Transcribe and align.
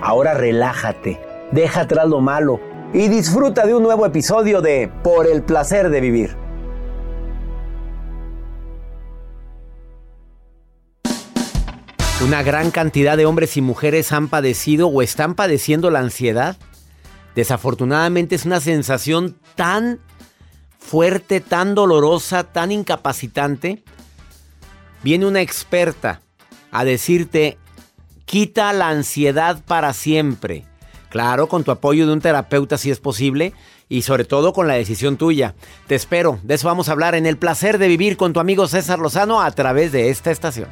Ahora 0.00 0.34
relájate, 0.34 1.20
deja 1.50 1.80
atrás 1.80 2.08
lo 2.08 2.20
malo 2.20 2.60
y 2.92 3.08
disfruta 3.08 3.66
de 3.66 3.74
un 3.74 3.82
nuevo 3.82 4.06
episodio 4.06 4.60
de 4.60 4.90
Por 5.02 5.26
el 5.26 5.42
placer 5.42 5.90
de 5.90 6.00
vivir. 6.00 6.36
Una 12.24 12.42
gran 12.42 12.70
cantidad 12.70 13.16
de 13.16 13.26
hombres 13.26 13.56
y 13.56 13.60
mujeres 13.60 14.12
han 14.12 14.28
padecido 14.28 14.88
o 14.88 15.02
están 15.02 15.34
padeciendo 15.34 15.90
la 15.90 16.00
ansiedad. 16.00 16.56
Desafortunadamente 17.34 18.34
es 18.34 18.44
una 18.44 18.60
sensación 18.60 19.36
tan 19.54 20.00
fuerte, 20.78 21.40
tan 21.40 21.74
dolorosa, 21.74 22.44
tan 22.44 22.72
incapacitante. 22.72 23.82
Viene 25.02 25.26
una 25.26 25.40
experta 25.40 26.20
a 26.72 26.84
decirte, 26.84 27.58
quita 28.28 28.74
la 28.74 28.90
ansiedad 28.90 29.64
para 29.66 29.92
siempre. 29.94 30.64
Claro, 31.08 31.48
con 31.48 31.64
tu 31.64 31.70
apoyo 31.70 32.06
de 32.06 32.12
un 32.12 32.20
terapeuta 32.20 32.76
si 32.76 32.90
es 32.90 33.00
posible 33.00 33.54
y 33.88 34.02
sobre 34.02 34.24
todo 34.24 34.52
con 34.52 34.68
la 34.68 34.74
decisión 34.74 35.16
tuya. 35.16 35.54
Te 35.86 35.94
espero, 35.94 36.38
de 36.42 36.54
eso 36.54 36.68
vamos 36.68 36.88
a 36.88 36.92
hablar 36.92 37.14
en 37.14 37.24
el 37.24 37.38
placer 37.38 37.78
de 37.78 37.88
vivir 37.88 38.18
con 38.18 38.34
tu 38.34 38.40
amigo 38.40 38.68
César 38.68 38.98
Lozano 38.98 39.40
a 39.40 39.50
través 39.50 39.92
de 39.92 40.10
esta 40.10 40.30
estación. 40.30 40.68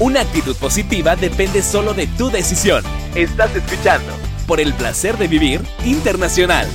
Una 0.00 0.22
actitud 0.22 0.56
positiva 0.56 1.14
depende 1.14 1.62
solo 1.62 1.94
de 1.94 2.08
tu 2.08 2.28
decisión. 2.28 2.82
Estás 3.14 3.54
escuchando 3.54 4.12
por 4.48 4.60
el 4.60 4.74
placer 4.74 5.16
de 5.16 5.28
vivir 5.28 5.62
internacional. 5.84 6.66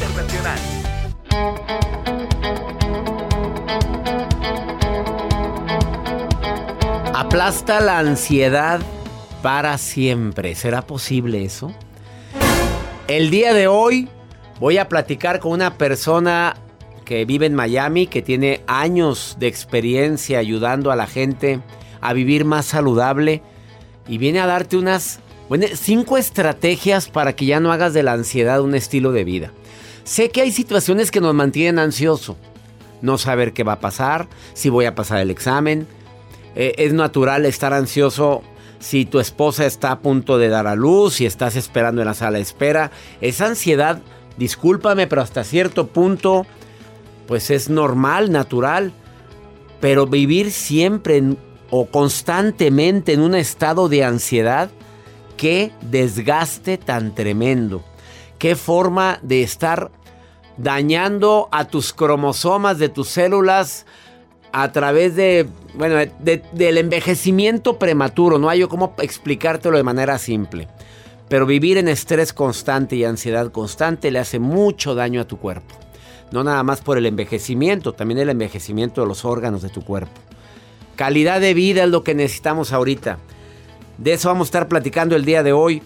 Aplasta 7.31 7.79
la 7.79 7.97
ansiedad 7.97 8.81
para 9.41 9.77
siempre. 9.77 10.53
¿Será 10.53 10.81
posible 10.81 11.45
eso? 11.45 11.73
El 13.07 13.29
día 13.29 13.53
de 13.53 13.67
hoy 13.67 14.09
voy 14.59 14.77
a 14.77 14.89
platicar 14.89 15.39
con 15.39 15.53
una 15.53 15.77
persona 15.77 16.57
que 17.05 17.23
vive 17.23 17.45
en 17.45 17.55
Miami, 17.55 18.07
que 18.07 18.21
tiene 18.21 18.63
años 18.67 19.37
de 19.39 19.47
experiencia 19.47 20.39
ayudando 20.39 20.91
a 20.91 20.97
la 20.97 21.07
gente 21.07 21.61
a 22.01 22.11
vivir 22.11 22.43
más 22.43 22.65
saludable 22.65 23.41
y 24.09 24.17
viene 24.17 24.41
a 24.41 24.45
darte 24.45 24.75
unas 24.75 25.21
bueno, 25.47 25.67
cinco 25.73 26.17
estrategias 26.17 27.07
para 27.07 27.33
que 27.33 27.45
ya 27.45 27.61
no 27.61 27.71
hagas 27.71 27.93
de 27.93 28.03
la 28.03 28.11
ansiedad 28.11 28.59
un 28.59 28.75
estilo 28.75 29.13
de 29.13 29.23
vida. 29.23 29.53
Sé 30.03 30.31
que 30.31 30.41
hay 30.41 30.51
situaciones 30.51 31.11
que 31.11 31.21
nos 31.21 31.33
mantienen 31.33 31.79
ansioso. 31.79 32.35
No 33.01 33.17
saber 33.17 33.53
qué 33.53 33.63
va 33.63 33.73
a 33.73 33.79
pasar, 33.79 34.27
si 34.53 34.67
voy 34.67 34.83
a 34.83 34.95
pasar 34.95 35.19
el 35.19 35.31
examen. 35.31 35.87
Eh, 36.55 36.75
es 36.77 36.93
natural 36.93 37.45
estar 37.45 37.73
ansioso 37.73 38.43
si 38.79 39.05
tu 39.05 39.19
esposa 39.19 39.65
está 39.65 39.91
a 39.91 39.99
punto 39.99 40.37
de 40.37 40.49
dar 40.49 40.67
a 40.67 40.75
luz, 40.75 41.15
si 41.15 41.25
estás 41.25 41.55
esperando 41.55 42.01
en 42.01 42.07
la 42.07 42.13
sala 42.13 42.37
de 42.37 42.43
espera. 42.43 42.91
Esa 43.21 43.45
ansiedad, 43.45 44.01
discúlpame, 44.37 45.07
pero 45.07 45.21
hasta 45.21 45.43
cierto 45.43 45.87
punto, 45.87 46.45
pues 47.27 47.51
es 47.51 47.69
normal, 47.69 48.31
natural. 48.31 48.91
Pero 49.79 50.07
vivir 50.07 50.51
siempre 50.51 51.23
o 51.69 51.85
constantemente 51.85 53.13
en 53.13 53.21
un 53.21 53.35
estado 53.35 53.87
de 53.87 54.03
ansiedad, 54.03 54.69
qué 55.37 55.71
desgaste 55.89 56.77
tan 56.77 57.15
tremendo. 57.15 57.83
Qué 58.39 58.55
forma 58.55 59.19
de 59.21 59.43
estar 59.43 59.91
dañando 60.57 61.49
a 61.51 61.65
tus 61.65 61.93
cromosomas 61.93 62.77
de 62.79 62.89
tus 62.89 63.07
células 63.09 63.85
a 64.53 64.71
través 64.71 65.15
de, 65.15 65.47
bueno, 65.75 65.95
de- 66.19 66.43
del 66.51 66.77
envejecimiento 66.77 67.77
prematuro. 67.79 68.37
No 68.37 68.49
hay 68.49 68.59
yo 68.59 68.69
cómo 68.69 68.93
explicártelo 69.01 69.77
de 69.77 69.83
manera 69.83 70.17
simple. 70.17 70.67
Pero 71.29 71.45
vivir 71.45 71.77
en 71.77 71.87
estrés 71.87 72.33
constante 72.33 72.95
y 72.97 73.05
ansiedad 73.05 73.51
constante 73.51 74.11
le 74.11 74.19
hace 74.19 74.39
mucho 74.39 74.95
daño 74.95 75.21
a 75.21 75.25
tu 75.27 75.37
cuerpo. 75.37 75.75
No 76.31 76.43
nada 76.43 76.63
más 76.63 76.81
por 76.81 76.97
el 76.97 77.05
envejecimiento, 77.05 77.93
también 77.93 78.19
el 78.19 78.29
envejecimiento 78.29 79.01
de 79.01 79.07
los 79.07 79.23
órganos 79.25 79.61
de 79.61 79.69
tu 79.69 79.81
cuerpo. 79.83 80.11
Calidad 80.95 81.39
de 81.41 81.53
vida 81.53 81.83
es 81.83 81.89
lo 81.89 82.03
que 82.03 82.15
necesitamos 82.15 82.73
ahorita. 82.73 83.17
De 83.97 84.13
eso 84.13 84.29
vamos 84.29 84.47
a 84.47 84.49
estar 84.49 84.67
platicando 84.67 85.15
el 85.15 85.25
día 85.25 85.41
de 85.43 85.53
hoy. 85.53 85.81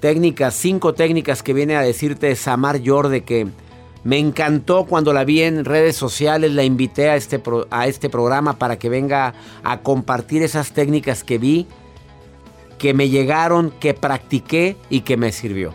Técnicas, 0.00 0.54
cinco 0.54 0.94
técnicas 0.94 1.42
que 1.42 1.52
viene 1.54 1.76
a 1.76 1.80
decirte 1.82 2.34
Samar 2.36 2.80
Yorde 2.80 3.24
que 3.24 3.48
me 4.06 4.18
encantó 4.20 4.84
cuando 4.84 5.12
la 5.12 5.24
vi 5.24 5.42
en 5.42 5.64
redes 5.64 5.96
sociales, 5.96 6.52
la 6.52 6.62
invité 6.62 7.10
a 7.10 7.16
este, 7.16 7.42
a 7.70 7.88
este 7.88 8.08
programa 8.08 8.56
para 8.56 8.78
que 8.78 8.88
venga 8.88 9.34
a 9.64 9.80
compartir 9.80 10.44
esas 10.44 10.70
técnicas 10.70 11.24
que 11.24 11.38
vi, 11.38 11.66
que 12.78 12.94
me 12.94 13.08
llegaron, 13.08 13.72
que 13.80 13.94
practiqué 13.94 14.76
y 14.90 15.00
que 15.00 15.16
me 15.16 15.32
sirvió. 15.32 15.74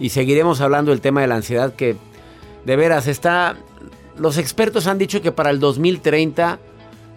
Y 0.00 0.08
seguiremos 0.08 0.62
hablando 0.62 0.92
del 0.92 1.02
tema 1.02 1.20
de 1.20 1.26
la 1.26 1.34
ansiedad 1.36 1.74
que 1.74 1.94
de 2.64 2.76
veras 2.76 3.06
está... 3.06 3.58
Los 4.16 4.38
expertos 4.38 4.86
han 4.86 4.96
dicho 4.96 5.20
que 5.20 5.30
para 5.30 5.50
el 5.50 5.60
2030 5.60 6.58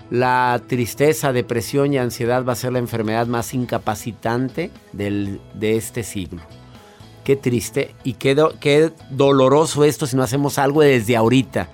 la 0.09 0.62
tristeza, 0.67 1.31
depresión 1.31 1.94
y 1.94 1.97
ansiedad 1.97 2.44
va 2.44 2.52
a 2.53 2.56
ser 2.57 2.73
la 2.73 2.79
enfermedad 2.79 3.25
más 3.28 3.53
incapacitante 3.53 4.70
del- 4.91 5.40
de 5.53 5.78
este 5.78 6.03
siglo. 6.03 6.41
Qué 7.26 7.36
triste 7.36 7.94
y 8.06 8.14
qué, 8.14 8.36
do- 8.36 8.54
qué 8.62 8.92
doloroso 9.10 9.84
esto 9.84 10.06
si 10.08 10.16
no 10.16 10.24
hacemos 10.24 10.58
algo 10.58 10.82
desde 10.82 11.18
ahorita. 11.18 11.68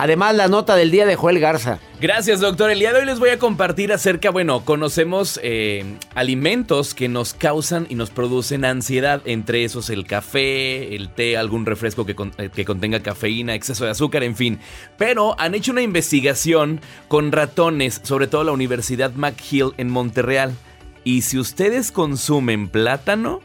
Además, 0.00 0.36
la 0.36 0.46
nota 0.46 0.76
del 0.76 0.92
día 0.92 1.06
de 1.06 1.16
Joel 1.16 1.40
Garza. 1.40 1.80
Gracias, 2.00 2.38
doctor. 2.38 2.70
El 2.70 2.78
día 2.78 2.92
de 2.92 3.00
hoy 3.00 3.06
les 3.06 3.18
voy 3.18 3.30
a 3.30 3.38
compartir 3.40 3.92
acerca, 3.92 4.30
bueno, 4.30 4.64
conocemos 4.64 5.40
eh, 5.42 5.96
alimentos 6.14 6.94
que 6.94 7.08
nos 7.08 7.34
causan 7.34 7.86
y 7.90 7.96
nos 7.96 8.10
producen 8.10 8.64
ansiedad, 8.64 9.22
entre 9.24 9.64
esos 9.64 9.90
el 9.90 10.06
café, 10.06 10.94
el 10.94 11.08
té, 11.08 11.36
algún 11.36 11.66
refresco 11.66 12.06
que, 12.06 12.14
eh, 12.36 12.48
que 12.54 12.64
contenga 12.64 13.00
cafeína, 13.00 13.56
exceso 13.56 13.86
de 13.86 13.90
azúcar, 13.90 14.22
en 14.22 14.36
fin. 14.36 14.60
Pero 14.96 15.34
han 15.40 15.56
hecho 15.56 15.72
una 15.72 15.82
investigación 15.82 16.80
con 17.08 17.32
ratones, 17.32 18.00
sobre 18.04 18.28
todo 18.28 18.44
la 18.44 18.52
Universidad 18.52 19.14
McGill 19.14 19.72
en 19.78 19.90
Montreal. 19.90 20.54
Y 21.02 21.22
si 21.22 21.38
ustedes 21.38 21.90
consumen 21.90 22.68
plátano, 22.68 23.40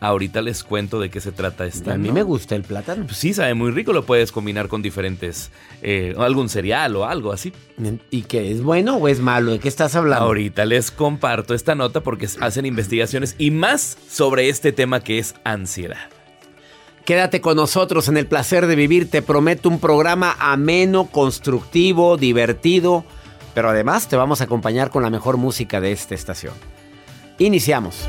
Ahorita 0.00 0.40
les 0.40 0.64
cuento 0.64 0.98
de 0.98 1.10
qué 1.10 1.20
se 1.20 1.30
trata 1.30 1.66
esta. 1.66 1.92
A 1.92 1.98
mí 1.98 2.08
¿no? 2.08 2.14
me 2.14 2.22
gusta 2.22 2.56
el 2.56 2.62
plátano. 2.62 3.04
Pues 3.04 3.18
sí, 3.18 3.34
sabe 3.34 3.52
muy 3.52 3.70
rico, 3.70 3.92
lo 3.92 4.06
puedes 4.06 4.32
combinar 4.32 4.68
con 4.68 4.80
diferentes, 4.80 5.50
eh, 5.82 6.14
algún 6.16 6.48
cereal 6.48 6.96
o 6.96 7.04
algo 7.04 7.32
así. 7.32 7.52
¿Y 8.10 8.22
qué? 8.22 8.50
¿Es 8.50 8.62
bueno 8.62 8.96
o 8.96 9.08
es 9.08 9.20
malo? 9.20 9.52
¿De 9.52 9.58
qué 9.58 9.68
estás 9.68 9.94
hablando? 9.94 10.24
Ahorita 10.24 10.64
les 10.64 10.90
comparto 10.90 11.52
esta 11.52 11.74
nota 11.74 12.00
porque 12.00 12.28
hacen 12.40 12.64
investigaciones 12.64 13.34
y 13.36 13.50
más 13.50 13.98
sobre 14.08 14.48
este 14.48 14.72
tema 14.72 15.00
que 15.00 15.18
es 15.18 15.34
ansiedad. 15.44 16.08
Quédate 17.04 17.42
con 17.42 17.56
nosotros 17.56 18.08
en 18.08 18.16
el 18.16 18.26
placer 18.26 18.66
de 18.66 18.76
vivir. 18.76 19.10
Te 19.10 19.20
prometo 19.20 19.68
un 19.68 19.80
programa 19.80 20.34
ameno, 20.38 21.08
constructivo, 21.08 22.16
divertido, 22.16 23.04
pero 23.52 23.68
además 23.68 24.08
te 24.08 24.16
vamos 24.16 24.40
a 24.40 24.44
acompañar 24.44 24.90
con 24.90 25.02
la 25.02 25.10
mejor 25.10 25.36
música 25.36 25.80
de 25.80 25.92
esta 25.92 26.14
estación. 26.14 26.54
Iniciamos. 27.38 28.08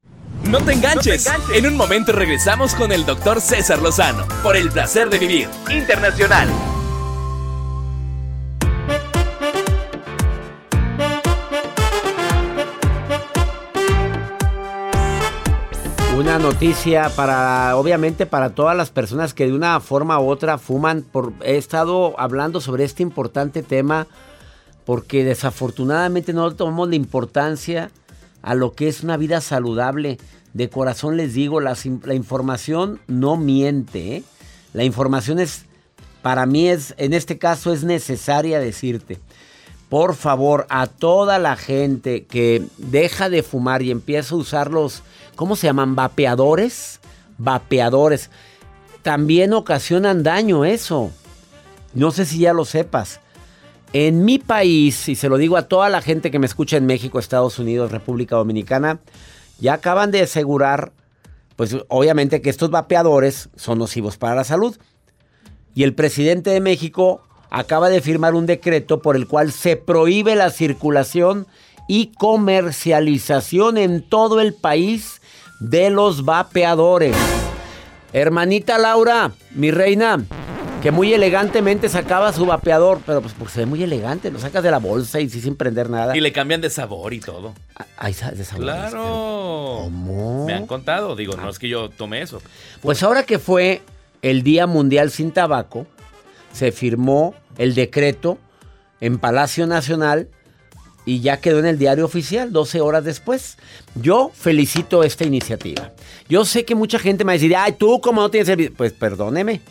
No 0.45 0.59
te 0.59 0.73
enganches. 0.73 1.29
En 1.53 1.65
un 1.65 1.77
momento 1.77 2.11
regresamos 2.11 2.75
con 2.75 2.91
el 2.91 3.05
doctor 3.05 3.39
César 3.39 3.81
Lozano 3.81 4.25
por 4.43 4.57
el 4.57 4.69
placer 4.71 5.09
de 5.09 5.19
vivir 5.19 5.47
internacional. 5.69 6.49
Una 16.17 16.37
noticia 16.37 17.09
para, 17.15 17.77
obviamente, 17.77 18.25
para 18.25 18.51
todas 18.51 18.75
las 18.75 18.89
personas 18.89 19.33
que 19.33 19.47
de 19.47 19.53
una 19.53 19.79
forma 19.79 20.19
u 20.19 20.29
otra 20.29 20.57
fuman. 20.57 21.03
Por, 21.03 21.33
he 21.43 21.57
estado 21.57 22.19
hablando 22.19 22.61
sobre 22.61 22.83
este 22.83 23.03
importante 23.03 23.63
tema 23.63 24.07
porque 24.85 25.23
desafortunadamente 25.23 26.33
no 26.33 26.53
tomamos 26.53 26.89
la 26.89 26.95
importancia 26.95 27.91
a 28.41 28.55
lo 28.55 28.73
que 28.73 28.87
es 28.87 29.03
una 29.03 29.17
vida 29.17 29.41
saludable. 29.41 30.17
De 30.53 30.69
corazón 30.69 31.17
les 31.17 31.33
digo, 31.33 31.61
la, 31.61 31.75
información 32.13 32.99
no 33.07 33.37
miente. 33.37 34.17
¿eh? 34.17 34.23
La 34.73 34.83
información 34.83 35.39
es, 35.39 35.65
para 36.21 36.45
mí 36.45 36.67
es, 36.67 36.93
en 36.97 37.13
este 37.13 37.37
caso 37.37 37.71
es 37.71 37.83
necesaria 37.83 38.59
decirte. 38.59 39.19
Por 39.89 40.15
favor, 40.15 40.67
a 40.69 40.87
toda 40.87 41.39
la 41.39 41.55
gente 41.55 42.25
que 42.25 42.63
deja 42.77 43.29
de 43.29 43.43
fumar 43.43 43.81
y 43.81 43.91
empieza 43.91 44.35
a 44.35 44.37
usar 44.37 44.71
los, 44.71 45.03
¿cómo 45.35 45.55
se 45.55 45.67
llaman? 45.67 45.95
Vapeadores. 45.95 46.99
Vapeadores. 47.37 48.29
También 49.03 49.53
ocasionan 49.53 50.23
daño 50.23 50.63
eso. 50.63 51.11
No 51.93 52.11
sé 52.11 52.25
si 52.25 52.39
ya 52.39 52.53
lo 52.53 52.65
sepas. 52.65 53.20
En 53.93 54.23
mi 54.23 54.39
país, 54.39 55.09
y 55.09 55.15
se 55.15 55.27
lo 55.27 55.37
digo 55.37 55.57
a 55.57 55.67
toda 55.67 55.89
la 55.89 56.01
gente 56.01 56.31
que 56.31 56.39
me 56.39 56.45
escucha 56.45 56.77
en 56.77 56.85
México, 56.85 57.19
Estados 57.19 57.59
Unidos, 57.59 57.91
República 57.91 58.37
Dominicana, 58.37 59.01
ya 59.59 59.73
acaban 59.73 60.11
de 60.11 60.21
asegurar, 60.21 60.93
pues 61.57 61.75
obviamente 61.89 62.41
que 62.41 62.49
estos 62.49 62.71
vapeadores 62.71 63.49
son 63.57 63.79
nocivos 63.79 64.17
para 64.17 64.35
la 64.35 64.43
salud. 64.45 64.77
Y 65.75 65.83
el 65.83 65.93
presidente 65.93 66.51
de 66.51 66.61
México 66.61 67.21
acaba 67.49 67.89
de 67.89 68.01
firmar 68.01 68.33
un 68.33 68.45
decreto 68.45 69.01
por 69.01 69.17
el 69.17 69.27
cual 69.27 69.51
se 69.51 69.75
prohíbe 69.75 70.35
la 70.35 70.51
circulación 70.51 71.45
y 71.87 72.13
comercialización 72.17 73.77
en 73.77 74.01
todo 74.07 74.39
el 74.39 74.53
país 74.53 75.21
de 75.59 75.89
los 75.89 76.23
vapeadores. 76.23 77.15
Hermanita 78.13 78.77
Laura, 78.77 79.33
mi 79.53 79.69
reina, 79.71 80.23
que 80.81 80.89
muy 80.89 81.13
elegantemente 81.13 81.89
sacaba 81.89 82.33
su 82.33 82.45
vapeador, 82.47 83.01
pero 83.05 83.21
pues 83.21 83.33
porque 83.33 83.53
se 83.53 83.59
ve 83.61 83.65
muy 83.67 83.83
elegante, 83.83 84.31
lo 84.31 84.39
sacas 84.39 84.63
de 84.63 84.71
la 84.71 84.79
bolsa 84.79 85.19
y 85.19 85.29
sí 85.29 85.39
sin 85.39 85.55
prender 85.55 85.91
nada. 85.91 86.17
Y 86.17 86.21
le 86.21 86.31
cambian 86.31 86.59
de 86.59 86.71
sabor 86.71 87.13
y 87.13 87.19
todo. 87.19 87.53
Ay, 87.97 88.13
de 88.13 88.43
sabor. 88.43 88.63
Claro. 88.63 89.81
¿Cómo? 89.83 90.45
Me 90.45 90.55
han 90.55 90.65
contado, 90.65 91.15
digo, 91.15 91.35
no 91.35 91.49
es 91.49 91.59
que 91.59 91.69
yo 91.69 91.89
tome 91.89 92.23
eso. 92.23 92.41
Pues 92.81 93.03
ahora 93.03 93.23
que 93.23 93.37
fue 93.37 93.83
el 94.23 94.41
Día 94.41 94.65
Mundial 94.65 95.11
sin 95.11 95.31
Tabaco, 95.31 95.85
se 96.51 96.71
firmó 96.71 97.35
el 97.59 97.75
decreto 97.75 98.39
en 99.01 99.19
Palacio 99.19 99.67
Nacional 99.67 100.29
y 101.05 101.21
ya 101.21 101.37
quedó 101.37 101.59
en 101.59 101.67
el 101.67 101.77
diario 101.77 102.05
oficial 102.05 102.51
12 102.51 102.81
horas 102.81 103.03
después. 103.03 103.57
Yo 103.93 104.31
felicito 104.33 105.03
esta 105.03 105.25
iniciativa. 105.25 105.91
Yo 106.27 106.43
sé 106.43 106.65
que 106.65 106.73
mucha 106.73 106.97
gente 106.97 107.23
me 107.23 107.29
va 107.29 107.33
a 107.33 107.37
decir, 107.37 107.55
ay, 107.55 107.73
tú 107.73 108.01
como 108.01 108.21
no 108.21 108.31
tienes 108.31 108.49
el... 108.49 108.71
Pues 108.71 108.93
perdóneme. 108.93 109.61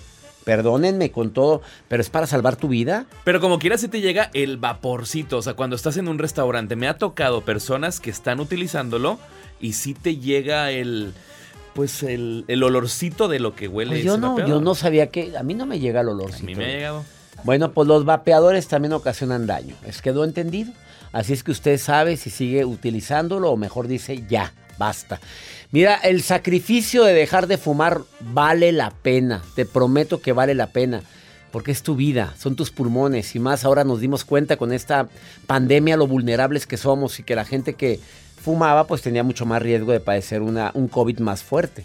Perdónenme 0.44 1.10
con 1.10 1.32
todo, 1.32 1.62
pero 1.88 2.00
es 2.00 2.10
para 2.10 2.26
salvar 2.26 2.56
tu 2.56 2.68
vida. 2.68 3.06
Pero 3.24 3.40
como 3.40 3.58
quiera 3.58 3.78
se 3.78 3.88
te 3.88 4.00
llega 4.00 4.30
el 4.32 4.56
vaporcito, 4.56 5.38
o 5.38 5.42
sea, 5.42 5.54
cuando 5.54 5.76
estás 5.76 5.96
en 5.96 6.08
un 6.08 6.18
restaurante, 6.18 6.76
me 6.76 6.88
ha 6.88 6.98
tocado 6.98 7.42
personas 7.42 8.00
que 8.00 8.10
están 8.10 8.40
utilizándolo 8.40 9.18
y 9.60 9.74
sí 9.74 9.94
te 9.94 10.16
llega 10.16 10.70
el 10.70 11.12
pues 11.74 12.02
el, 12.02 12.44
el 12.48 12.62
olorcito 12.62 13.28
de 13.28 13.38
lo 13.38 13.54
que 13.54 13.68
huele. 13.68 13.92
Pues 13.92 14.04
yo 14.04 14.12
ese 14.14 14.20
no, 14.20 14.30
vapeador. 14.30 14.50
yo 14.50 14.60
no 14.60 14.74
sabía 14.74 15.08
que 15.08 15.36
a 15.36 15.42
mí 15.42 15.54
no 15.54 15.66
me 15.66 15.78
llega 15.78 16.00
el 16.00 16.08
olorcito. 16.08 16.44
A 16.44 16.46
mí 16.46 16.54
me 16.54 16.64
ha 16.64 16.68
llegado. 16.68 17.04
Bueno, 17.44 17.72
pues 17.72 17.88
los 17.88 18.04
vapeadores 18.04 18.68
también 18.68 18.92
ocasionan 18.92 19.46
daño. 19.46 19.76
Es 19.86 20.02
quedó 20.02 20.24
entendido. 20.24 20.72
Así 21.12 21.32
es 21.32 21.42
que 21.42 21.50
usted 21.50 21.78
sabe 21.78 22.16
si 22.16 22.30
sigue 22.30 22.64
utilizándolo 22.64 23.50
o 23.50 23.56
mejor 23.56 23.88
dice 23.88 24.24
ya, 24.28 24.52
basta. 24.80 25.20
Mira, 25.70 25.94
el 25.96 26.22
sacrificio 26.22 27.04
de 27.04 27.12
dejar 27.14 27.46
de 27.46 27.58
fumar 27.58 28.00
vale 28.20 28.72
la 28.72 28.90
pena. 28.90 29.42
Te 29.54 29.64
prometo 29.66 30.20
que 30.20 30.32
vale 30.32 30.54
la 30.56 30.66
pena. 30.68 31.02
Porque 31.52 31.70
es 31.72 31.82
tu 31.82 31.96
vida, 31.96 32.32
son 32.38 32.56
tus 32.56 32.70
pulmones. 32.70 33.34
Y 33.36 33.38
más 33.40 33.64
ahora 33.64 33.84
nos 33.84 34.00
dimos 34.00 34.24
cuenta 34.24 34.56
con 34.56 34.72
esta 34.72 35.08
pandemia 35.46 35.96
lo 35.96 36.06
vulnerables 36.06 36.66
que 36.66 36.76
somos 36.76 37.18
y 37.20 37.22
que 37.24 37.34
la 37.36 37.44
gente 37.44 37.74
que 37.74 38.00
fumaba 38.42 38.86
pues 38.86 39.02
tenía 39.02 39.22
mucho 39.22 39.46
más 39.46 39.60
riesgo 39.60 39.92
de 39.92 40.00
padecer 40.00 40.42
una, 40.42 40.70
un 40.74 40.88
COVID 40.88 41.18
más 41.18 41.42
fuerte. 41.42 41.84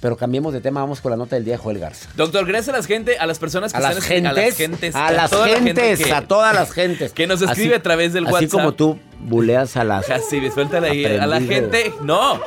Pero 0.00 0.16
cambiemos 0.16 0.52
de 0.52 0.60
tema, 0.60 0.80
vamos 0.80 1.00
con 1.00 1.10
la 1.10 1.16
nota 1.16 1.36
del 1.36 1.44
día 1.44 1.54
de 1.54 1.58
Joel 1.58 1.78
Garza. 1.78 2.08
Doctor, 2.16 2.44
gracias 2.46 2.70
a 2.74 2.78
las 2.78 2.86
gente, 2.86 3.18
a 3.18 3.26
las 3.26 3.38
personas 3.38 3.72
que 3.72 3.78
A 3.78 3.80
las 3.82 3.96
están 3.98 4.08
gentes, 4.08 4.30
a 4.30 4.32
las 4.34 4.56
gentes, 4.56 4.94
a 4.96 5.10
las 5.12 5.30
toda 5.30 5.48
la 5.48 5.60
gente 5.60 5.94
que- 5.96 6.12
a 6.12 6.26
todas 6.26 6.54
las 6.54 6.72
gentes. 6.72 7.12
que 7.12 7.26
nos 7.26 7.40
escribe 7.42 7.74
a 7.76 7.82
través 7.82 8.12
del 8.12 8.24
así 8.26 8.32
WhatsApp. 8.32 8.50
como 8.50 8.72
tú 8.72 8.98
buleas 9.22 9.76
a 9.76 9.84
las... 9.84 10.06
Suéltala 10.06 10.88
ahí. 10.88 11.04
A 11.04 11.26
la 11.26 11.40
gente, 11.40 11.92
no. 12.02 12.40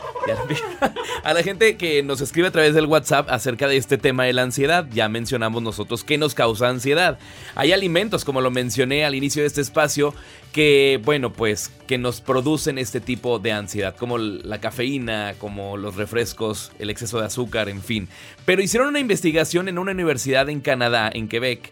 A 1.24 1.34
la 1.34 1.44
gente 1.44 1.78
que 1.78 2.04
nos 2.04 2.22
escribe 2.22 2.48
a 2.48 2.52
través 2.52 2.74
del 2.74 2.86
WhatsApp 2.86 3.30
acerca 3.30 3.68
de 3.68 3.78
este 3.78 3.98
tema 3.98 4.26
de 4.26 4.34
la 4.34 4.44
ansiedad. 4.44 4.88
Ya 4.92 5.08
mencionamos 5.10 5.62
nosotros 5.62 6.04
qué 6.04 6.18
nos 6.18 6.34
causa 6.34 6.70
ansiedad. 6.70 7.20
Hay 7.56 7.72
alimentos, 7.74 8.26
como 8.26 8.42
lo 8.42 8.52
mencioné 8.52 9.06
al 9.06 9.16
inicio 9.16 9.44
de 9.44 9.48
este 9.48 9.62
espacio, 9.62 10.14
que, 10.52 11.00
bueno, 11.04 11.34
pues 11.34 11.72
que 11.88 11.98
nos 11.98 12.22
producen 12.22 12.78
este 12.78 13.02
tipo 13.02 13.40
de 13.40 13.52
ansiedad, 13.52 13.96
como 13.96 14.18
la 14.18 14.60
cafeína, 14.60 15.36
como 15.38 15.78
los 15.78 15.96
refrescos, 15.96 16.72
el 16.80 16.90
exceso 16.90 17.20
de 17.20 17.26
azúcar, 17.26 17.70
en 17.70 17.82
fin. 17.82 18.08
Pero 18.46 18.62
hicieron 18.62 18.90
una 18.90 19.00
investigación 19.00 19.68
en 19.68 19.78
una 19.78 19.92
universidad 19.92 20.50
en 20.50 20.62
Canadá, 20.62 21.10
en 21.14 21.28
Quebec. 21.28 21.72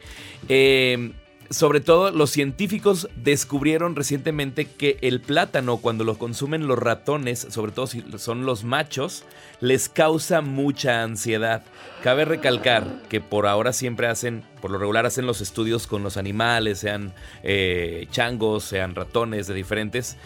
Eh, 0.50 1.12
sobre 1.53 1.81
todo 1.81 2.12
los 2.12 2.31
científicos 2.31 3.07
descubrieron 3.15 3.95
recientemente 3.95 4.65
que 4.65 4.98
el 5.01 5.22
plátano 5.22 5.77
cuando 5.77 6.03
lo 6.03 6.17
consumen 6.17 6.67
los 6.67 6.79
ratones, 6.79 7.48
sobre 7.50 7.72
todo 7.72 7.88
si 7.88 8.03
son 8.17 8.45
los 8.45 8.63
machos, 8.63 9.24
les 9.60 9.88
causa 9.88 10.41
mucha 10.41 11.03
ansiedad. 11.03 11.63
Cabe 12.03 12.25
recalcar 12.25 13.03
que 13.07 13.22
por 13.22 13.45
ahora 13.45 13.72
siempre 13.72 14.07
hacen, 14.07 14.43
por 14.62 14.72
lo 14.72 14.77
regular 14.79 15.05
hacen 15.05 15.25
los 15.25 15.41
estudios 15.41 15.88
con 15.88 16.03
los 16.03 16.17
animales, 16.17 16.79
sean 16.79 17.13
eh, 17.43 18.07
changos, 18.12 18.63
sean 18.63 18.95
ratones 18.95 19.48
de 19.48 19.53
diferentes. 19.53 20.17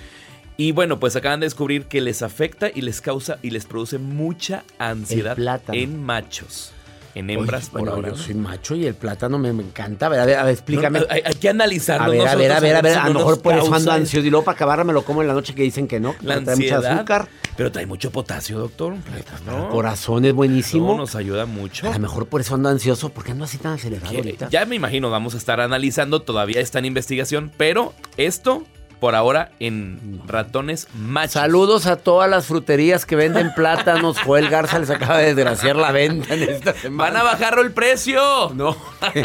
Y 0.55 0.72
bueno, 0.72 1.00
pues 1.00 1.15
acaban 1.15 1.39
de 1.39 1.46
descubrir 1.46 1.86
que 1.86 2.01
les 2.01 2.22
afecta 2.22 2.72
y 2.74 2.81
les 2.81 3.01
causa 3.01 3.38
y 3.43 3.51
les 3.51 3.65
produce 3.65 4.00
mucha 4.00 4.63
ansiedad 4.79 5.38
en 5.72 6.01
machos 6.01 6.74
en 7.17 7.29
hembras 7.29 7.69
por 7.69 7.88
ahora. 7.89 8.09
Yo 8.09 8.17
soy 8.17 8.36
macho 8.36 8.75
y 8.75 8.86
el 8.86 8.95
plátano 8.95 9.38
me, 9.38 9.50
encanta. 9.50 10.05
A 10.05 10.09
ver, 10.09 10.19
a 10.19 10.25
ver, 10.25 10.38
a 10.38 10.43
ver 10.43 10.53
explícame. 10.53 11.00
hay, 11.09 11.21
que 11.33 11.50
analizarlo. 11.50 12.05
A 12.05 12.09
ver, 12.09 12.27
a 12.27 12.36
ver, 12.36 12.51
a 12.51 12.59
ver, 12.59 12.75
a 12.75 12.81
ver. 12.81 12.97
A 12.97 13.07
lo 13.09 13.15
mejor 13.15 13.41
por 13.41 13.57
eso 13.57 13.74
ando 13.74 13.91
ansioso 13.91 14.25
y 14.25 14.29
luego 14.29 14.45
para 14.45 14.55
acabar 14.55 14.83
me 14.86 14.93
lo 14.93 15.03
como 15.03 15.21
en 15.21 15.27
la 15.27 15.33
noche 15.33 15.55
que 15.55 15.63
dicen 15.63 15.88
que 15.88 16.00
no. 16.00 16.15
La 16.21 16.36
ansiedad. 16.36 16.77
Mucho 16.77 16.89
azúcar. 16.89 17.27
Pero 17.55 17.71
trae 17.71 17.86
mucho 17.86 18.12
potasio, 18.12 18.59
doctor. 18.59 18.93
El 18.93 19.69
corazón 19.69 20.25
es 20.25 20.33
buenísimo. 20.33 20.95
nos 20.95 21.15
ayuda 21.15 21.45
mucho. 21.45 21.88
A 21.88 21.93
lo 21.93 22.00
mejor 22.00 22.27
por 22.27 22.41
eso 22.41 22.55
ando 22.55 22.69
ansioso. 22.69 23.09
¿Por 23.09 23.24
qué 23.24 23.31
ando 23.31 23.45
así 23.45 23.57
tan 23.57 23.74
acelerado 23.74 24.15
ahorita? 24.15 24.50
Ya 24.50 24.65
me 24.65 24.75
imagino, 24.75 25.09
vamos 25.09 25.33
a 25.33 25.38
estar 25.38 25.59
analizando. 25.59 26.21
Todavía 26.21 26.62
está 26.62 26.79
en 26.79 26.86
investigación. 26.86 27.51
Pero 27.57 27.93
esto 28.17 28.65
por 29.00 29.16
ahora 29.16 29.51
en 29.60 30.22
ratones 30.27 30.88
machos. 30.96 31.34
Saludos 31.34 31.86
a 31.86 31.96
todas 31.98 32.30
las 32.30 32.46
fruterías 32.46 33.06
que 33.06 33.16
venden 33.16 33.54
plátanos. 33.56 34.20
Joel 34.20 34.50
Garza 34.50 34.80
les 34.80 34.89
acaba 34.89 35.18
de 35.20 35.34
desgraciar 35.34 35.75
la 35.75 35.92
venta 35.92 36.34
en 36.34 36.44
esta 36.44 36.74
semana. 36.74 37.12
¡Van 37.12 37.22
a 37.22 37.24
bajarlo 37.24 37.62
el 37.62 37.72
precio! 37.72 38.51
No. 38.56 38.75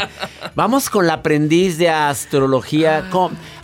Vamos 0.54 0.90
con 0.90 1.06
la 1.06 1.14
aprendiz 1.14 1.78
de 1.78 1.88
astrología. 1.88 3.08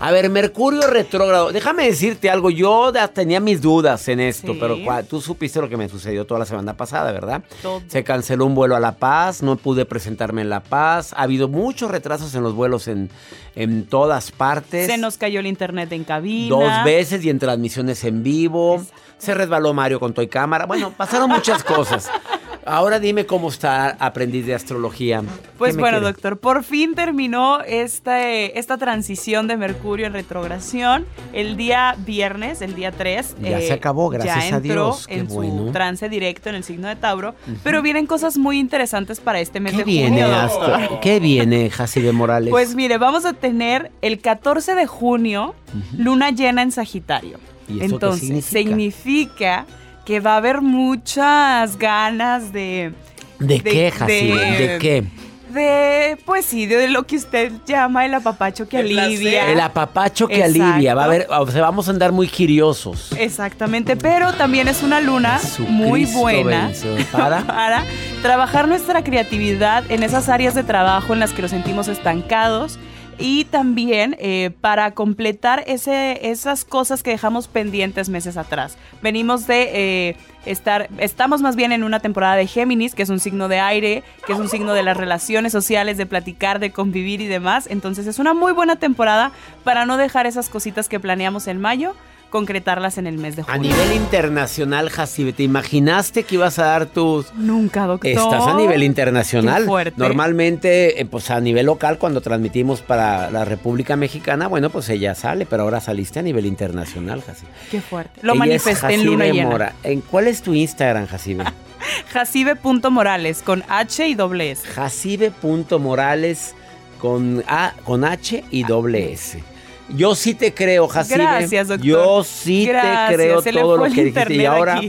A 0.01 0.11
ver, 0.11 0.31
Mercurio 0.31 0.87
retrógrado. 0.87 1.53
Déjame 1.53 1.85
decirte 1.87 2.31
algo. 2.31 2.51
Yo 2.51 2.93
tenía 3.13 3.41
mis 3.41 3.61
dudas 3.61 4.09
en 4.09 4.21
esto, 4.21 4.57
pero 4.59 4.79
tú 5.09 5.21
supiste 5.21 5.61
lo 5.61 5.69
que 5.69 5.77
me 5.77 5.89
sucedió 5.89 6.27
toda 6.27 6.41
la 6.41 6.47
semana 6.47 6.77
pasada, 6.77 7.13
¿verdad? 7.13 7.43
Se 7.89 8.05
canceló 8.05 8.47
un 8.47 8.55
vuelo 8.55 8.77
a 8.77 8.81
La 8.81 8.97
Paz, 8.97 9.43
no 9.43 9.57
pude 9.57 9.85
presentarme 9.85 10.43
en 10.43 10.51
La 10.51 10.61
Paz. 10.61 11.13
Ha 11.15 11.23
habido 11.23 11.49
muchos 11.49 11.91
retrasos 11.91 12.35
en 12.35 12.43
los 12.43 12.55
vuelos 12.55 12.89
en, 12.89 13.11
en 13.55 13.87
todas 13.87 14.31
partes. 14.31 14.87
Se 14.87 14.99
nos 14.99 15.19
cayó 15.19 15.41
el 15.41 15.47
internet 15.47 15.93
en 15.99 16.05
cabina. 16.05 16.49
Dos 16.49 16.85
veces 16.85 17.25
y 17.25 17.31
en 17.31 17.39
transmisiones 17.39 18.03
en 18.05 18.23
vivo. 18.23 18.83
Se 19.19 19.35
resbaló 19.35 19.75
Mario 19.75 20.01
con 20.01 20.15
Toy 20.15 20.29
Cámara. 20.29 20.67
Bueno, 20.67 20.93
pasaron 20.97 21.29
muchas 21.29 21.63
cosas. 21.65 22.11
Ahora 22.69 23.01
dime 23.01 23.25
cómo 23.25 23.49
está 23.49 23.97
aprendiz 23.99 24.45
de 24.45 24.55
astrología. 24.55 25.23
Pues 25.57 25.77
bueno, 25.77 26.01
doctor, 26.01 26.39
por 26.39 26.63
fin 26.65 26.95
terminó 26.95 27.61
esta, 27.63 28.31
esta 28.31 28.77
transición 28.77 29.49
de 29.49 29.57
Mercurio 29.57 30.07
en 30.07 30.13
retrogradación. 30.13 31.07
El 31.33 31.57
día 31.57 31.97
viernes, 31.99 32.61
el 32.61 32.75
día 32.75 32.93
3. 32.93 33.37
Ya 33.41 33.59
se 33.59 33.69
eh, 33.69 33.73
acabó, 33.73 34.11
gracias 34.11 34.53
a 34.53 34.61
Dios. 34.61 35.07
Qué 35.07 35.15
en 35.15 35.31
su 35.31 35.71
trance 35.73 36.09
directo 36.09 36.51
en 36.51 36.57
el 36.57 36.65
signo 36.65 36.89
de 36.89 36.97
Tauro. 36.97 37.35
Pero 37.65 37.81
vienen 37.81 38.07
cosas 38.07 38.37
muy 38.37 38.59
interesantes 38.59 39.21
para 39.21 39.41
este 39.41 39.61
mes 39.61 39.73
¿Qué 39.73 39.79
de 39.79 39.85
viene, 39.85 40.23
junio. 40.23 41.01
¿Qué 41.01 41.21
viene, 41.21 41.71
Jacibe 41.71 42.13
Morales? 42.13 42.51
Pues 42.51 42.75
mire, 42.75 42.99
vamos 42.99 43.25
a 43.25 43.33
tener 43.33 43.91
el 44.03 44.21
14 44.21 44.75
de 44.75 44.87
junio, 44.87 45.55
luna 45.97 46.31
llena 46.31 46.63
en 46.63 46.71
Sagitario. 46.71 47.39
¿Y 47.69 47.83
Entonces, 47.83 48.45
significa? 48.45 49.67
Que 50.09 50.21
va 50.21 50.33
a 50.33 50.37
haber 50.39 50.63
muchas 50.63 51.77
ganas 51.77 52.51
de... 52.51 52.95
¿De, 53.39 53.61
qué, 53.61 53.91
Jacibe? 53.91 54.57
¿De, 54.57 54.79
qué? 54.79 55.05
de, 55.51 56.17
pues 56.25 56.47
sí, 56.47 56.65
de 56.65 56.89
lo 56.89 57.07
que 57.07 57.17
usted 57.17 57.53
llama 57.67 58.07
el 58.07 58.15
apapacho 58.15 58.67
que 58.67 58.79
alivia. 58.79 59.53
El 59.53 59.61
apapacho 59.61 60.27
que 60.27 60.43
alivia. 60.43 60.95
Va 60.95 61.05
a 61.05 61.41
o 61.43 61.51
sea, 61.51 61.61
vamos 61.61 61.89
a 61.89 61.91
andar 61.91 62.13
muy 62.13 62.27
quiriosos. 62.27 63.13
Exactamente, 63.19 63.97
pero 63.97 64.33
también 64.33 64.67
es 64.67 64.83
una 64.83 65.03
luna 65.03 65.39
muy 65.69 66.07
buena 66.07 66.73
¿Para? 67.13 67.43
para 67.47 67.85
trabajar 68.23 68.67
nuestra 68.67 69.05
creatividad 69.05 69.85
en 69.91 70.03
esas 70.03 70.31
áreas 70.31 70.55
de 70.55 70.63
trabajo 70.63 71.13
en 71.13 71.21
las 71.21 71.35
que 71.35 71.43
nos 71.43 71.51
sentimos 71.51 71.87
estancados 71.87 72.79
y 73.19 73.45
también 73.47 74.17
eh, 74.19 74.51
para 74.61 74.93
completar 74.93 75.65
ese, 75.67 76.31
esas 76.31 76.65
cosas 76.65 77.03
que 77.03 77.11
dejamos 77.11 77.49
pendientes 77.49 78.09
meses 78.09 78.37
atrás. 78.37 78.79
Venimos 79.03 79.47
de 79.47 79.71
eh, 80.11 80.17
estar, 80.47 80.89
estamos 80.99 81.43
más 81.43 81.57
bien 81.57 81.73
en 81.73 81.83
una 81.83 82.01
temporada 82.01 82.37
de 82.37 82.47
Géminis, 82.47 82.95
que 82.95 83.03
es 83.03 83.11
un 83.11 83.19
signo 83.19 83.49
de 83.49 83.59
aire, 83.59 84.05
que 84.27 84.33
es 84.33 84.39
un 84.39 84.49
signo 84.49 84.73
de 84.73 84.83
las 84.83 84.97
relaciones 84.97 85.53
sociales, 85.53 85.97
de 85.97 86.07
platicar, 86.07 86.61
de 86.61 86.71
convivir 86.71 87.21
y 87.21 87.27
demás. 87.27 87.67
Entonces 87.69 88.07
es 88.07 88.19
una 88.19 88.35
muy 88.35 88.53
buena 88.53 88.77
temporada 88.77 89.33
para 89.65 89.85
no 89.85 89.97
dejar 89.97 90.27
esas 90.27 90.49
cositas 90.49 90.89
que 90.89 91.01
planeamos 91.01 91.49
en 91.49 91.61
mayo 91.61 91.95
concretarlas 92.31 92.99
en 92.99 93.07
el 93.07 93.19
mes 93.19 93.37
de 93.37 93.43
junio. 93.43 93.59
A 93.59 93.63
nivel 93.63 93.97
internacional, 93.97 94.91
Jacibe, 94.91 95.33
¿te 95.33 95.43
imaginaste 95.43 96.25
que 96.25 96.35
ibas 96.35 96.59
a 96.59 96.65
dar 96.65 96.87
tus... 96.87 97.33
Nunca, 97.35 97.87
doctor. 97.87 98.11
Estás 98.11 98.47
a 98.47 98.55
nivel 98.55 98.83
internacional. 98.83 99.63
Qué 99.63 99.69
fuerte. 99.69 99.95
Normalmente, 99.97 101.01
eh, 101.01 101.05
pues 101.07 101.31
a 101.31 101.41
nivel 101.41 101.67
local, 101.67 101.99
cuando 101.99 102.21
transmitimos 102.21 102.83
para 102.83 103.31
la 103.31 103.45
República 103.45 103.97
Mexicana, 103.97 104.49
bueno, 104.49 104.71
pues 104.71 104.89
ella 104.89 105.15
sale, 105.15 105.47
pero 105.47 105.65
ahora 105.65 105.81
saliste 105.81 106.19
a 106.19 106.23
nivel 106.23 106.47
internacional, 106.47 107.23
Jacibe. 107.23 107.51
Qué 107.71 107.81
fuerte. 107.81 108.21
Lo 108.23 108.35
manifesté 108.35 108.95
en 108.95 109.07
luna 109.07 109.27
llena. 109.27 109.49
Mora. 109.49 109.75
¿En 109.83 110.01
cuál 110.01 110.29
es 110.29 110.43
tu 110.43 110.55
Instagram, 110.55 111.07
Jacibe? 111.07 111.45
Jacibe.morales, 112.13 113.43
con 113.43 113.65
H 113.69 114.07
y 114.07 114.15
doble 114.15 114.51
S. 114.53 114.67
Jacibe.morales, 114.67 116.55
con, 117.01 117.45
A, 117.47 117.73
con 117.85 118.05
H 118.05 118.45
y 118.51 118.65
doble 118.65 119.13
S. 119.13 119.43
Yo 119.91 120.15
sí 120.15 120.35
te 120.35 120.53
creo, 120.53 120.87
Jacibe. 120.87 121.23
Gracias, 121.23 121.69
doctor. 121.69 121.87
Yo 121.87 122.25
sí 122.25 122.67
te 122.67 123.15
creo 123.15 123.43
todo 123.43 123.77
lo 123.77 123.85
que 123.85 124.05
dijiste. 124.05 124.35
Y 124.35 124.45
ahora, 124.45 124.81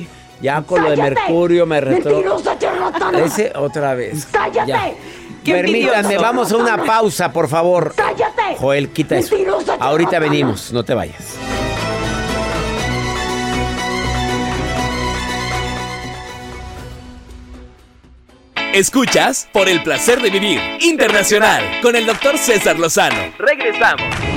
ya 0.42 0.62
con 0.62 0.84
lo 0.84 0.90
de 0.90 0.98
Mercurio 0.98 1.66
me 1.66 1.80
retro... 1.82 2.22
Ese 3.24 3.54
otra 3.56 3.94
vez. 3.96 4.28
¡Cállate! 4.32 4.96
Permítanme, 5.46 6.18
vamos 6.18 6.52
a 6.52 6.58
una 6.58 6.84
pausa, 6.84 7.32
por 7.32 7.48
favor. 7.48 7.94
¡Cállate! 7.96 8.58
Joel, 8.58 8.90
quita 8.90 9.18
eso. 9.18 9.36
Ahorita 9.80 10.20
venimos, 10.20 10.74
no 10.74 10.84
te 10.84 10.94
vayas. 10.94 11.38
Escuchas 18.74 19.48
por 19.52 19.68
el 19.68 19.82
placer 19.82 20.22
de 20.22 20.30
vivir 20.30 20.62
internacional 20.82 21.64
con 21.82 21.96
el 21.96 22.06
doctor 22.06 22.38
César 22.38 22.78
Lozano. 22.78 23.34
Regresamos. 23.40 24.29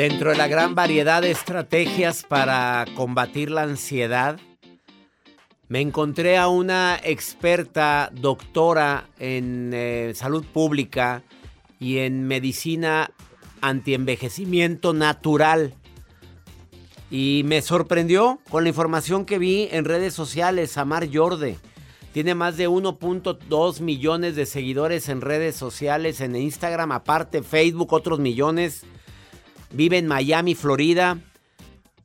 Dentro 0.00 0.30
de 0.30 0.38
la 0.38 0.48
gran 0.48 0.74
variedad 0.74 1.20
de 1.20 1.30
estrategias 1.30 2.24
para 2.26 2.86
combatir 2.94 3.50
la 3.50 3.64
ansiedad, 3.64 4.40
me 5.68 5.82
encontré 5.82 6.38
a 6.38 6.48
una 6.48 6.98
experta 7.04 8.10
doctora 8.14 9.10
en 9.18 9.72
eh, 9.74 10.12
salud 10.14 10.42
pública 10.42 11.22
y 11.78 11.98
en 11.98 12.26
medicina 12.26 13.10
antienvejecimiento 13.60 14.94
natural. 14.94 15.74
Y 17.10 17.42
me 17.44 17.60
sorprendió 17.60 18.40
con 18.48 18.62
la 18.62 18.70
información 18.70 19.26
que 19.26 19.36
vi 19.36 19.68
en 19.70 19.84
redes 19.84 20.14
sociales, 20.14 20.78
Amar 20.78 21.08
Yorde. 21.08 21.58
Tiene 22.14 22.34
más 22.34 22.56
de 22.56 22.70
1.2 22.70 23.80
millones 23.80 24.34
de 24.34 24.46
seguidores 24.46 25.10
en 25.10 25.20
redes 25.20 25.56
sociales, 25.56 26.22
en 26.22 26.36
Instagram, 26.36 26.90
aparte 26.90 27.42
Facebook, 27.42 27.92
otros 27.92 28.18
millones 28.18 28.86
vive 29.72 29.98
en 29.98 30.06
Miami, 30.06 30.54
Florida. 30.54 31.18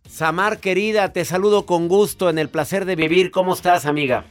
Samar, 0.08 0.60
querida, 0.60 1.12
te 1.12 1.26
saludo 1.26 1.66
con 1.66 1.88
gusto 1.88 2.30
en 2.30 2.38
el 2.38 2.50
placer 2.50 2.86
de 2.86 2.96
vivir. 2.96 3.32
¿Cómo 3.32 3.54
estás, 3.54 3.86
amiga? 3.86 4.24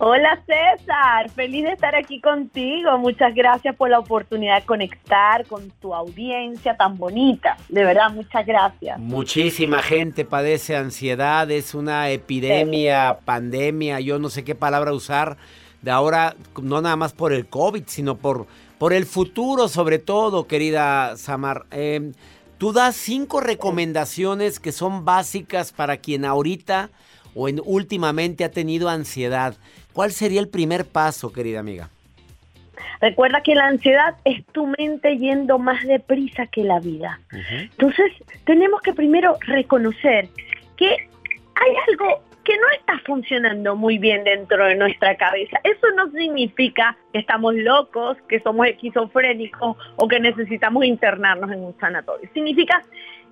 Hola 0.00 0.40
César, 0.46 1.28
feliz 1.30 1.64
de 1.64 1.72
estar 1.72 1.96
aquí 1.96 2.20
contigo. 2.20 2.96
Muchas 2.98 3.34
gracias 3.34 3.74
por 3.74 3.90
la 3.90 3.98
oportunidad 3.98 4.60
de 4.60 4.64
conectar 4.66 5.44
con 5.46 5.70
tu 5.80 5.92
audiencia 5.92 6.76
tan 6.76 6.96
bonita. 6.96 7.56
De 7.68 7.82
verdad, 7.82 8.10
muchas 8.12 8.46
gracias. 8.46 8.96
Muchísima 9.00 9.82
gente 9.82 10.24
padece 10.24 10.76
ansiedad, 10.76 11.50
es 11.50 11.74
una 11.74 12.10
epidemia, 12.10 13.18
pandemia, 13.24 13.98
yo 13.98 14.20
no 14.20 14.28
sé 14.28 14.44
qué 14.44 14.54
palabra 14.54 14.92
usar. 14.92 15.36
de 15.82 15.90
ahora, 15.90 16.36
no 16.62 16.80
nada 16.80 16.94
más 16.94 17.12
por 17.12 17.32
el 17.32 17.48
COVID, 17.48 17.82
sino 17.86 18.16
por, 18.16 18.46
por 18.78 18.92
el 18.92 19.04
futuro 19.04 19.66
sobre 19.66 19.98
todo, 19.98 20.46
querida 20.46 21.16
Samar. 21.16 21.66
Eh, 21.72 22.12
tú 22.58 22.72
das 22.72 22.96
cinco 22.96 23.40
recomendaciones 23.40 24.60
que 24.60 24.72
son 24.72 25.04
básicas 25.04 25.72
para 25.72 25.96
quien 25.96 26.24
ahorita 26.24 26.90
o 27.34 27.48
en, 27.48 27.60
últimamente 27.64 28.44
ha 28.44 28.50
tenido 28.50 28.88
ansiedad. 28.88 29.54
¿Cuál 29.92 30.12
sería 30.12 30.40
el 30.40 30.48
primer 30.48 30.84
paso, 30.84 31.32
querida 31.32 31.60
amiga? 31.60 31.90
Recuerda 33.00 33.42
que 33.42 33.54
la 33.54 33.66
ansiedad 33.66 34.16
es 34.24 34.44
tu 34.46 34.66
mente 34.78 35.16
yendo 35.16 35.58
más 35.58 35.84
deprisa 35.84 36.46
que 36.46 36.64
la 36.64 36.80
vida. 36.80 37.20
Entonces, 37.30 38.12
tenemos 38.44 38.80
que 38.82 38.92
primero 38.92 39.36
reconocer 39.40 40.28
que 40.76 40.90
hay 40.90 41.72
algo 41.88 42.22
que 42.48 42.56
no 42.56 42.70
está 42.78 42.98
funcionando 43.04 43.76
muy 43.76 43.98
bien 43.98 44.24
dentro 44.24 44.64
de 44.64 44.74
nuestra 44.74 45.14
cabeza. 45.18 45.60
Eso 45.64 45.86
no 45.94 46.10
significa 46.12 46.96
que 47.12 47.18
estamos 47.18 47.54
locos, 47.54 48.16
que 48.26 48.40
somos 48.40 48.66
esquizofrénicos 48.68 49.76
o 49.96 50.08
que 50.08 50.18
necesitamos 50.18 50.86
internarnos 50.86 51.52
en 51.52 51.62
un 51.62 51.78
sanatorio. 51.78 52.26
Significa 52.32 52.82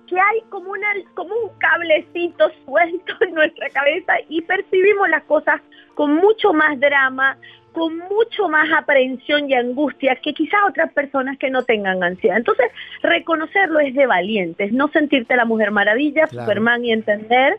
que 0.05 0.19
hay 0.19 0.41
como, 0.49 0.69
una, 0.69 0.87
como 1.15 1.33
un 1.33 1.49
cablecito 1.57 2.51
suelto 2.63 3.15
en 3.21 3.33
nuestra 3.33 3.67
cabeza 3.71 4.13
y 4.29 4.43
percibimos 4.43 5.09
las 5.09 5.23
cosas 5.23 5.61
con 5.95 6.13
mucho 6.13 6.53
más 6.53 6.79
drama, 6.79 7.39
con 7.71 7.97
mucho 7.97 8.47
más 8.49 8.69
aprehensión 8.71 9.49
y 9.49 9.55
angustia 9.55 10.15
que 10.17 10.35
quizás 10.35 10.59
otras 10.69 10.93
personas 10.93 11.39
que 11.39 11.49
no 11.49 11.63
tengan 11.63 12.03
ansiedad. 12.03 12.37
Entonces, 12.37 12.67
reconocerlo 13.01 13.79
es 13.79 13.95
de 13.95 14.05
valientes, 14.05 14.71
no 14.71 14.89
sentirte 14.89 15.35
la 15.35 15.45
mujer 15.45 15.71
maravilla, 15.71 16.27
Superman 16.27 16.85
y 16.85 16.91
entender 16.91 17.57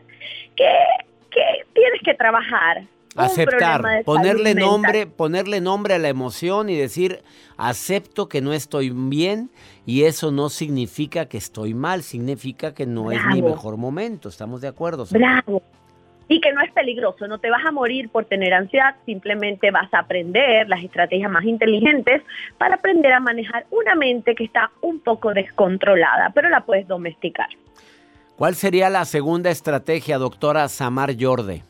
que, 0.55 0.69
que 1.39 1.65
tienes 1.73 2.01
que 2.03 2.13
trabajar. 2.13 2.83
Aceptar, 3.15 4.03
ponerle 4.05 4.53
nombre, 4.53 5.07
ponerle 5.07 5.59
nombre 5.61 5.95
a 5.95 5.97
la 5.97 6.09
emoción 6.09 6.69
y 6.69 6.77
decir, 6.77 7.21
acepto 7.57 8.29
que 8.29 8.39
no 8.39 8.53
estoy 8.53 8.91
bien 8.91 9.49
y 9.85 10.03
eso 10.03 10.31
no 10.31 10.49
significa 10.49 11.27
que 11.27 11.37
estoy 11.37 11.73
mal, 11.73 12.03
significa 12.03 12.73
que 12.73 12.85
no 12.85 13.11
es 13.11 13.19
mi 13.25 13.41
mejor 13.41 13.77
momento. 13.77 14.29
¿Estamos 14.29 14.61
de 14.61 14.67
acuerdo? 14.67 15.05
Bravo 15.11 15.61
y 16.29 16.39
que 16.39 16.53
no 16.53 16.61
es 16.61 16.71
peligroso, 16.71 17.27
no 17.27 17.39
te 17.39 17.49
vas 17.49 17.65
a 17.65 17.71
morir 17.71 18.09
por 18.09 18.25
tener 18.25 18.53
ansiedad, 18.53 18.95
simplemente 19.05 19.71
vas 19.71 19.91
a 19.93 19.99
aprender 19.99 20.69
las 20.69 20.83
estrategias 20.83 21.29
más 21.29 21.43
inteligentes 21.43 22.21
para 22.59 22.75
aprender 22.75 23.11
a 23.11 23.19
manejar 23.19 23.65
una 23.71 23.95
mente 23.95 24.35
que 24.35 24.43
está 24.43 24.69
un 24.81 24.99
poco 24.99 25.33
descontrolada, 25.33 26.31
pero 26.33 26.49
la 26.49 26.61
puedes 26.61 26.87
domesticar. 26.87 27.49
¿Cuál 28.39 28.55
sería 28.55 28.89
la 28.89 29.03
segunda 29.03 29.49
estrategia, 29.49 30.17
doctora 30.17 30.69
Samar 30.69 31.11
Yorde? 31.11 31.61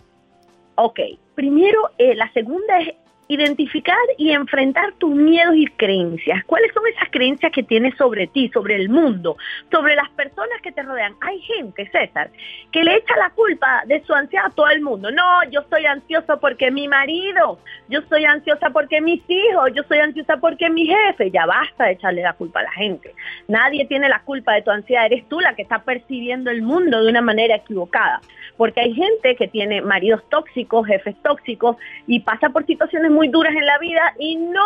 Ok, 0.75 0.99
primero, 1.33 1.89
eh, 1.97 2.13
la 2.13 2.31
segunda 2.31 2.77
es 2.77 2.93
identificar 3.29 3.95
y 4.17 4.31
enfrentar 4.31 4.91
tus 4.97 5.13
miedos 5.13 5.55
y 5.55 5.67
creencias. 5.67 6.43
¿Cuáles 6.45 6.73
son 6.73 6.83
esas 6.87 7.09
creencias 7.11 7.51
que 7.51 7.61
tienes 7.61 7.95
sobre 7.95 8.25
ti, 8.25 8.49
sobre 8.49 8.75
el 8.75 8.89
mundo, 8.89 9.37
sobre 9.71 9.95
las 9.95 10.09
personas 10.09 10.59
que 10.63 10.71
te 10.71 10.81
rodean? 10.81 11.13
Hay 11.21 11.39
gente, 11.41 11.87
César, 11.91 12.31
que 12.71 12.83
le 12.83 12.95
echa 12.95 13.15
la 13.17 13.29
culpa 13.29 13.83
de 13.85 14.03
su 14.03 14.13
ansiedad 14.15 14.47
a 14.47 14.49
todo 14.49 14.67
el 14.69 14.81
mundo. 14.81 15.11
No, 15.11 15.43
yo 15.51 15.61
soy 15.69 15.85
ansioso 15.85 16.39
porque 16.39 16.71
mi 16.71 16.87
marido, 16.87 17.59
yo 17.87 18.01
soy 18.09 18.25
ansiosa 18.25 18.71
porque 18.71 18.99
mis 18.99 19.21
hijos, 19.27 19.71
yo 19.75 19.83
soy 19.83 19.99
ansiosa 19.99 20.37
porque 20.37 20.67
mi 20.71 20.87
jefe. 20.87 21.29
Ya 21.29 21.45
basta 21.45 21.85
de 21.85 21.91
echarle 21.91 22.23
la 22.23 22.33
culpa 22.33 22.61
a 22.61 22.63
la 22.63 22.71
gente. 22.71 23.13
Nadie 23.47 23.85
tiene 23.85 24.09
la 24.09 24.21
culpa 24.23 24.53
de 24.53 24.63
tu 24.63 24.71
ansiedad, 24.71 25.05
eres 25.05 25.29
tú 25.29 25.39
la 25.39 25.53
que 25.53 25.61
está 25.61 25.83
percibiendo 25.83 26.49
el 26.49 26.63
mundo 26.63 27.03
de 27.03 27.09
una 27.09 27.21
manera 27.21 27.57
equivocada. 27.57 28.21
Porque 28.57 28.81
hay 28.81 28.93
gente 28.93 29.35
que 29.35 29.47
tiene 29.47 29.81
maridos 29.81 30.21
tóxicos, 30.29 30.87
jefes 30.87 31.15
tóxicos 31.21 31.77
y 32.07 32.21
pasa 32.21 32.49
por 32.49 32.65
situaciones 32.65 33.11
muy 33.18 33.18
muy 33.19 33.27
duras 33.27 33.53
en 33.53 33.65
la 33.65 33.77
vida 33.79 34.13
y 34.17 34.37
no 34.37 34.63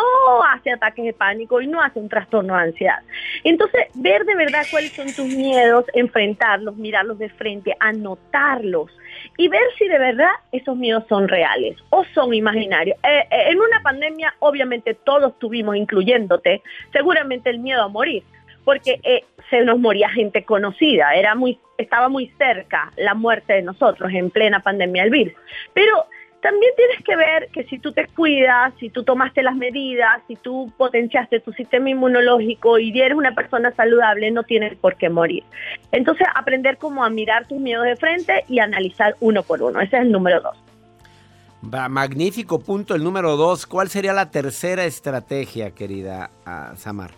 hace 0.52 0.70
ataques 0.70 1.04
de 1.04 1.12
pánico 1.12 1.60
y 1.60 1.66
no 1.66 1.82
hace 1.82 1.98
un 1.98 2.08
trastorno 2.08 2.54
de 2.54 2.62
ansiedad. 2.62 3.00
Entonces, 3.42 3.88
ver 3.94 4.24
de 4.24 4.36
verdad 4.36 4.62
cuáles 4.70 4.92
son 4.92 5.06
tus 5.06 5.26
miedos, 5.26 5.84
enfrentarlos, 5.92 6.76
mirarlos 6.76 7.18
de 7.18 7.30
frente, 7.30 7.74
anotarlos 7.80 8.92
y 9.36 9.48
ver 9.48 9.64
si 9.76 9.88
de 9.88 9.98
verdad 9.98 10.30
esos 10.52 10.76
miedos 10.76 11.02
son 11.08 11.26
reales 11.26 11.76
o 11.90 12.04
son 12.14 12.32
imaginarios. 12.32 12.96
Eh, 13.02 13.26
eh, 13.28 13.50
en 13.50 13.58
una 13.58 13.82
pandemia, 13.82 14.32
obviamente 14.38 14.94
todos 14.94 15.36
tuvimos, 15.40 15.74
incluyéndote, 15.74 16.62
seguramente 16.92 17.50
el 17.50 17.58
miedo 17.58 17.82
a 17.82 17.88
morir 17.88 18.22
porque 18.62 19.00
eh, 19.02 19.24
se 19.50 19.62
nos 19.62 19.78
moría 19.80 20.08
gente 20.08 20.44
conocida, 20.44 21.14
era 21.14 21.34
muy, 21.34 21.58
estaba 21.76 22.08
muy 22.08 22.28
cerca 22.38 22.92
la 22.96 23.14
muerte 23.14 23.52
de 23.54 23.62
nosotros 23.62 24.10
en 24.14 24.30
plena 24.30 24.60
pandemia 24.60 25.02
del 25.02 25.10
virus. 25.10 25.34
Pero 25.74 26.06
también 26.44 26.72
tienes 26.76 27.02
que 27.02 27.16
ver 27.16 27.48
que 27.54 27.64
si 27.64 27.78
tú 27.78 27.90
te 27.92 28.06
cuidas, 28.08 28.74
si 28.78 28.90
tú 28.90 29.02
tomaste 29.02 29.42
las 29.42 29.56
medidas, 29.56 30.20
si 30.28 30.36
tú 30.36 30.70
potenciaste 30.76 31.40
tu 31.40 31.54
sistema 31.54 31.88
inmunológico 31.88 32.78
y 32.78 32.90
eres 33.00 33.16
una 33.16 33.34
persona 33.34 33.72
saludable, 33.74 34.30
no 34.30 34.42
tienes 34.42 34.76
por 34.76 34.94
qué 34.96 35.08
morir. 35.08 35.42
Entonces, 35.90 36.26
aprender 36.34 36.76
cómo 36.76 37.02
a 37.02 37.08
mirar 37.08 37.46
tus 37.46 37.58
miedos 37.58 37.86
de 37.86 37.96
frente 37.96 38.44
y 38.46 38.58
analizar 38.58 39.16
uno 39.20 39.42
por 39.42 39.62
uno. 39.62 39.80
Ese 39.80 39.96
es 39.96 40.02
el 40.02 40.12
número 40.12 40.42
dos. 40.42 40.54
magnífico 41.88 42.58
punto 42.58 42.94
el 42.94 43.02
número 43.02 43.38
dos. 43.38 43.66
¿Cuál 43.66 43.88
sería 43.88 44.12
la 44.12 44.30
tercera 44.30 44.84
estrategia, 44.84 45.70
querida 45.70 46.28
ah, 46.44 46.74
Samar? 46.76 47.12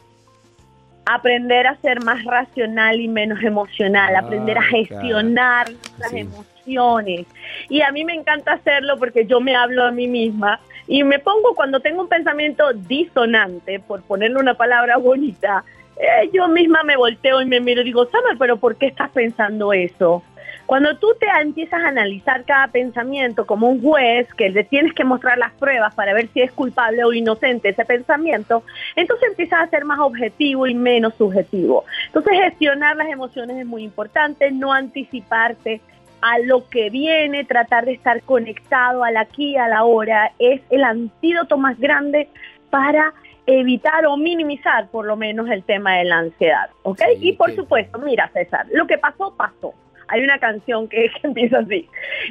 Aprender 1.05 1.67
a 1.67 1.77
ser 1.79 2.01
más 2.05 2.25
racional 2.25 3.01
y 3.01 3.09
menos 3.09 3.43
emocional, 3.43 4.15
aprender 4.15 4.57
a 4.57 4.63
gestionar 4.63 5.67
las 5.99 6.13
emociones 6.13 6.56
y 6.67 7.81
a 7.81 7.93
mí 7.93 8.05
me 8.05 8.15
encanta 8.15 8.55
hacerlo 8.55 8.99
porque 8.99 9.27
yo 9.27 9.41
me 9.41 9.55
hablo 9.55 9.85
a 9.85 9.93
mí 9.93 10.09
misma 10.09 10.61
y 10.89 11.05
me 11.05 11.19
pongo 11.19 11.55
cuando 11.55 11.81
tengo 11.81 12.03
un 12.03 12.09
pensamiento 12.09 12.73
disonante, 12.73 13.81
por 13.81 14.03
ponerle 14.03 14.39
una 14.39 14.55
palabra 14.55 14.97
bonita, 14.97 15.65
eh, 15.97 16.29
yo 16.33 16.49
misma 16.49 16.83
me 16.83 16.97
volteo 16.97 17.41
y 17.41 17.47
me 17.47 17.61
miro 17.61 17.81
y 17.81 17.85
digo, 17.85 18.05
Summer, 18.07 18.37
pero 18.39 18.57
¿por 18.57 18.77
qué 18.77 18.87
estás 18.87 19.11
pensando 19.11 19.73
eso? 19.73 20.23
Cuando 20.67 20.97
tú 20.97 21.09
te 21.21 21.27
empiezas 21.41 21.81
a 21.85 21.89
analizar 21.89 22.45
cada 22.45 22.67
pensamiento 22.69 23.47
como 23.47 23.69
un 23.69 23.81
juez 23.81 24.27
que 24.35 24.51
le 24.51 24.65
tienes 24.65 24.93
que 24.95 25.05
mostrar 25.05 25.39
las 25.39 25.53
pruebas 25.53 25.95
para 25.95 26.13
ver 26.13 26.29
si 26.35 26.41
es 26.41 26.51
culpable 26.51 27.05
o 27.05 27.13
inocente 27.13 27.69
ese 27.69 27.85
pensamiento, 27.85 28.65
entonces 28.97 29.29
empiezas 29.31 29.63
a 29.63 29.69
ser 29.69 29.85
más 29.85 30.01
objetivo 30.01 30.67
y 30.67 30.75
menos 30.75 31.15
subjetivo. 31.15 31.85
Entonces 32.07 32.33
gestionar 32.43 32.97
las 32.97 33.09
emociones 33.09 33.59
es 33.59 33.67
muy 33.67 33.85
importante, 33.85 34.51
no 34.51 34.73
anticiparte, 34.73 35.81
a 36.27 36.41
lo 36.41 36.69
que 36.69 36.91
viene, 36.91 37.45
tratar 37.45 37.85
de 37.85 37.93
estar 37.93 38.21
conectado 38.23 39.05
al 39.05 39.17
aquí, 39.17 39.57
a 39.57 39.69
la 39.69 39.85
hora, 39.85 40.33
es 40.41 40.61
el 40.71 40.83
antídoto 40.83 41.57
más 41.57 41.79
grande 41.79 42.29
para 42.69 43.13
evitar 43.47 44.05
o 44.07 44.17
minimizar 44.17 44.89
por 44.89 45.07
lo 45.07 45.17
menos 45.17 45.49
el 45.49 45.63
tema 45.63 45.99
de 45.99 46.05
la 46.05 46.19
ansiedad, 46.19 46.69
¿ok? 46.83 47.01
y 47.21 47.33
por 47.35 47.55
supuesto, 47.55 48.01
mira 48.01 48.29
César, 48.33 48.67
lo 48.73 48.89
que 48.89 48.99
pasó, 48.99 49.35
pasó. 49.37 49.73
Hay 50.09 50.23
una 50.23 50.39
canción 50.39 50.89
que, 50.89 51.11
empieza 51.23 51.59
así. 51.59 51.89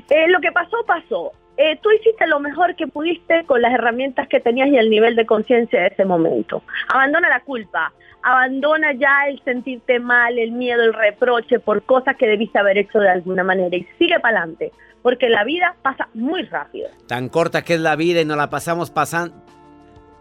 Eh, 0.10 0.28
lo 0.28 0.42
que 0.42 0.52
pasó, 0.52 0.78
pasó. 0.86 1.32
Eh, 1.58 1.80
tú 1.82 1.90
hiciste 1.92 2.28
lo 2.28 2.42
mejor 2.42 2.76
que 2.76 2.88
pudiste 2.88 3.46
con 3.46 3.62
las 3.62 3.74
herramientas 3.74 4.28
que 4.28 4.42
tenías 4.42 4.68
y 4.68 4.78
el 4.78 4.90
nivel 4.90 5.16
de 5.16 5.26
conciencia 5.26 5.80
de 5.80 5.88
ese 5.88 6.04
momento. 6.04 6.64
Abandona 6.90 7.30
la 7.30 7.40
culpa, 7.40 7.94
abandona 8.26 8.92
ya 8.94 9.28
el 9.30 9.40
sentirte 9.44 10.00
mal, 10.00 10.40
el 10.40 10.52
miedo, 10.52 10.82
el 10.82 10.96
reproche 10.96 11.60
por 11.60 11.84
cosas 11.84 12.18
que 12.18 12.26
debiste 12.26 12.58
haber 12.58 12.80
hecho 12.80 12.98
de 12.98 13.10
alguna 13.10 13.44
manera 13.44 13.78
y 13.78 13.88
sigue 14.00 14.20
para 14.20 14.40
adelante, 14.40 14.72
porque 15.04 15.30
la 15.30 15.44
vida 15.44 15.76
pasa 15.84 16.10
muy 16.16 16.42
rápido. 16.42 16.90
Tan 17.08 17.30
corta 17.30 17.62
que 17.62 17.76
es 17.76 17.80
la 17.80 17.96
vida 17.96 18.22
y 18.22 18.26
nos 18.26 18.38
la 18.38 18.50
pasamos 18.50 18.90
pasando. 18.90 19.36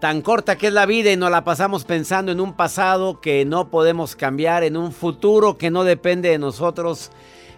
Tan 0.01 0.21
corta 0.21 0.57
que 0.57 0.67
es 0.67 0.73
la 0.75 0.85
vida 0.85 1.13
y 1.13 1.17
nos 1.17 1.31
la 1.31 1.45
pasamos 1.45 1.87
pensando 1.87 2.31
en 2.31 2.43
un 2.43 2.53
pasado 2.53 3.23
que 3.23 3.47
no 3.47 3.71
podemos 3.71 4.17
cambiar, 4.17 4.65
en 4.65 4.77
un 4.77 4.93
futuro 4.93 5.57
que 5.57 5.71
no 5.71 5.83
depende 5.83 6.29
de 6.29 6.39
nosotros. 6.39 7.11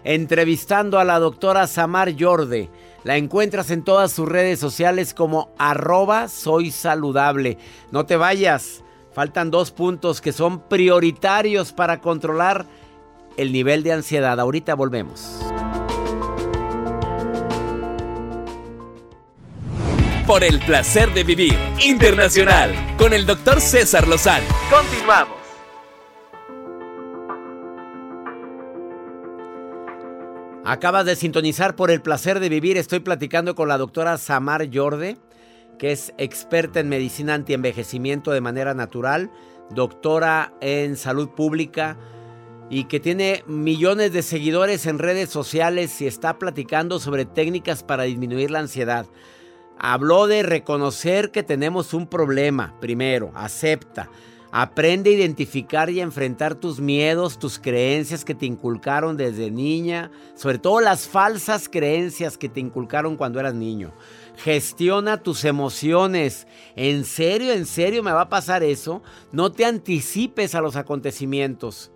Entrevistando 0.05 0.97
a 0.97 1.03
la 1.03 1.19
doctora 1.19 1.67
Samar 1.67 2.11
Yorde. 2.11 2.69
La 3.03 3.17
encuentras 3.17 3.69
en 3.69 3.83
todas 3.83 4.13
sus 4.13 4.29
redes 4.29 4.61
sociales 4.61 5.13
como 5.13 5.49
arroba 5.57 6.29
soy 6.29 6.71
saludable. 6.71 7.57
No 7.91 8.05
te 8.05 8.15
vayas. 8.15 8.85
Faltan 9.17 9.49
dos 9.49 9.71
puntos 9.71 10.21
que 10.21 10.31
son 10.31 10.59
prioritarios 10.69 11.73
para 11.73 12.01
controlar 12.01 12.67
el 13.35 13.51
nivel 13.51 13.81
de 13.81 13.93
ansiedad. 13.93 14.39
Ahorita 14.39 14.75
volvemos. 14.75 15.39
Por 20.27 20.43
el 20.43 20.59
placer 20.59 21.11
de 21.15 21.23
vivir 21.23 21.57
internacional 21.83 22.71
con 22.95 23.11
el 23.11 23.25
doctor 23.25 23.59
César 23.59 24.07
Lozano. 24.07 24.45
Continuamos. 24.69 25.35
Acabas 30.63 31.07
de 31.07 31.15
sintonizar 31.15 31.75
por 31.75 31.89
el 31.89 32.03
placer 32.03 32.39
de 32.39 32.49
vivir. 32.49 32.77
Estoy 32.77 32.99
platicando 32.99 33.55
con 33.55 33.67
la 33.67 33.79
doctora 33.79 34.19
Samar 34.19 34.65
Yorde 34.65 35.17
que 35.77 35.91
es 35.91 36.13
experta 36.17 36.79
en 36.79 36.89
medicina 36.89 37.33
antienvejecimiento 37.33 38.31
de 38.31 38.41
manera 38.41 38.73
natural, 38.73 39.31
doctora 39.69 40.53
en 40.61 40.95
salud 40.95 41.29
pública 41.29 41.97
y 42.69 42.85
que 42.85 42.99
tiene 42.99 43.43
millones 43.47 44.11
de 44.11 44.23
seguidores 44.23 44.85
en 44.85 44.99
redes 44.99 45.29
sociales 45.29 46.01
y 46.01 46.07
está 46.07 46.37
platicando 46.37 46.99
sobre 46.99 47.25
técnicas 47.25 47.83
para 47.83 48.03
disminuir 48.03 48.51
la 48.51 48.59
ansiedad. 48.59 49.05
Habló 49.79 50.27
de 50.27 50.43
reconocer 50.43 51.31
que 51.31 51.43
tenemos 51.43 51.93
un 51.93 52.07
problema. 52.07 52.75
Primero, 52.81 53.31
acepta. 53.35 54.09
Aprende 54.51 55.11
a 55.11 55.13
identificar 55.13 55.89
y 55.89 55.99
a 55.99 56.03
enfrentar 56.03 56.55
tus 56.55 56.79
miedos, 56.79 57.37
tus 57.37 57.59
creencias 57.59 58.23
que 58.23 58.33
te 58.33 58.45
inculcaron 58.45 59.17
desde 59.17 59.51
niña, 59.51 60.09
sobre 60.35 60.57
todo 60.57 60.79
las 60.79 61.07
falsas 61.07 61.69
creencias 61.69 62.37
que 62.37 62.49
te 62.49 62.61
inculcaron 62.61 63.17
cuando 63.17 63.39
eras 63.39 63.53
niño. 63.53 63.93
Gestiona 64.37 65.23
tus 65.23 65.43
emociones. 65.45 66.47
¿En 66.75 67.05
serio, 67.05 67.53
en 67.53 67.65
serio 67.65 68.03
me 68.03 68.11
va 68.11 68.21
a 68.21 68.29
pasar 68.29 68.63
eso? 68.63 69.01
No 69.31 69.51
te 69.51 69.65
anticipes 69.65 70.55
a 70.55 70.61
los 70.61 70.75
acontecimientos. 70.75 71.91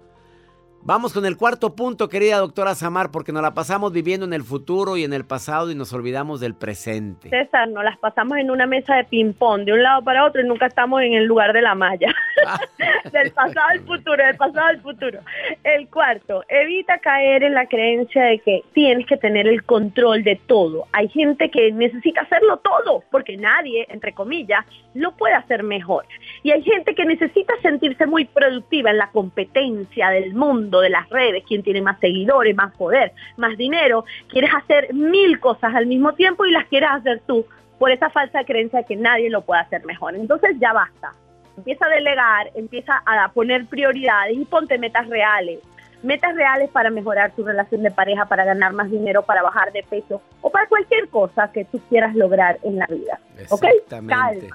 Vamos 0.84 1.13
con 1.13 1.28
el 1.28 1.38
cuarto 1.38 1.76
punto, 1.76 2.10
querida 2.10 2.39
doctora 2.39 2.74
Samar, 2.74 3.12
porque 3.12 3.32
nos 3.32 3.44
la 3.44 3.54
pasamos 3.54 3.94
viviendo 3.94 4.26
en 4.26 4.34
el 4.34 4.41
futuro 4.41 4.98
y 4.98 5.04
en 5.04 5.13
el 5.13 5.26
pasado 5.26 5.70
y 5.70 5.76
nos 5.76 5.94
olvidamos 5.94 6.39
del 6.39 6.56
presente. 6.56 7.30
César, 7.30 7.70
nos 7.70 7.84
las 7.84 8.00
pasamos 8.00 8.39
en 8.39 8.50
una 8.50 8.65
mesa 8.65 8.96
de 8.96 9.04
ping-pong 9.04 9.65
de 9.65 9.74
un 9.74 9.84
lado 9.84 10.04
para 10.04 10.26
otro 10.26 10.41
y 10.41 10.48
nunca 10.48 10.65
estamos 10.65 11.04
en 11.04 11.13
el 11.13 11.26
lugar 11.26 11.54
de 11.54 11.62
la 11.62 11.76
malla. 11.76 12.12
del 13.12 13.32
pasado 13.32 13.67
al 13.70 13.82
futuro, 13.82 14.26
del 14.26 14.36
pasado 14.38 14.65
al 14.65 14.82
futuro. 14.82 15.20
El 15.63 15.88
cuarto, 15.88 16.44
evita 16.50 16.98
caer 16.98 17.44
en 17.44 17.54
la 17.54 17.67
creencia 17.67 18.24
de 18.24 18.39
que 18.39 18.63
tienes 18.74 19.06
que 19.06 19.17
tener 19.17 19.48
el 19.48 19.63
control 19.63 20.24
de 20.24 20.41
todo. 20.48 20.88
Hay 20.94 21.10
gente 21.10 21.52
que 21.52 21.72
necesita 21.72 22.22
hacerlo 22.22 22.58
todo, 22.58 23.04
porque 23.12 23.38
nadie, 23.38 23.86
entre 23.89 24.13
comillas, 24.13 24.65
lo 24.96 25.12
puede 25.12 25.36
hacer 25.36 25.62
mejor. 25.62 26.06
Y 26.41 26.50
hay 26.50 26.63
gente 26.63 26.96
que 26.96 27.06
necesita 27.06 27.54
sentirse 27.62 28.08
muy 28.08 28.26
productiva 28.26 28.89
en 28.89 28.98
la 28.98 29.12
competencia 29.12 30.10
del 30.10 30.34
mundo 30.34 30.71
de 30.80 30.90
las 30.90 31.10
redes, 31.10 31.44
quien 31.48 31.64
tiene 31.64 31.82
más 31.82 32.00
seguidores, 32.00 32.56
más 32.56 32.74
poder, 32.76 33.12
más 33.38 33.58
dinero, 33.58 34.06
quieres 34.30 34.52
hacer 34.54 34.94
mil 34.94 35.40
cosas 35.40 35.76
al 35.76 35.88
mismo 35.88 36.14
tiempo 36.14 36.46
y 36.46 36.52
las 36.52 36.68
quieres 36.68 36.90
hacer 36.92 37.22
tú 37.28 37.46
por 37.78 37.92
esa 37.92 38.10
falsa 38.12 38.44
creencia 38.44 38.80
de 38.80 38.86
que 38.86 38.96
nadie 38.96 39.30
lo 39.30 39.42
puede 39.42 39.62
hacer 39.62 39.84
mejor. 39.86 40.16
Entonces 40.16 40.56
ya 40.60 40.72
basta. 40.72 41.14
Empieza 41.58 41.86
a 41.86 41.90
delegar, 41.90 42.52
empieza 42.56 43.02
a 43.06 43.28
poner 43.34 43.66
prioridades 43.66 44.38
y 44.38 44.46
ponte 44.46 44.78
metas 44.78 45.08
reales. 45.08 45.60
Metas 46.04 46.36
reales 46.36 46.70
para 46.70 46.90
mejorar 46.90 47.32
tu 47.32 47.44
relación 47.44 47.84
de 47.84 47.92
pareja, 47.92 48.26
para 48.26 48.46
ganar 48.46 48.74
más 48.74 48.90
dinero, 48.90 49.24
para 49.24 49.44
bajar 49.44 49.72
de 49.72 49.84
peso 49.84 50.22
o 50.42 50.52
para 50.52 50.68
cualquier 50.68 51.08
cosa 51.10 51.52
que 51.52 51.66
tú 51.66 51.80
quieras 51.90 52.16
lograr 52.16 52.60
en 52.64 52.78
la 52.78 52.88
vida. 52.88 53.20
Exactamente. 53.38 54.50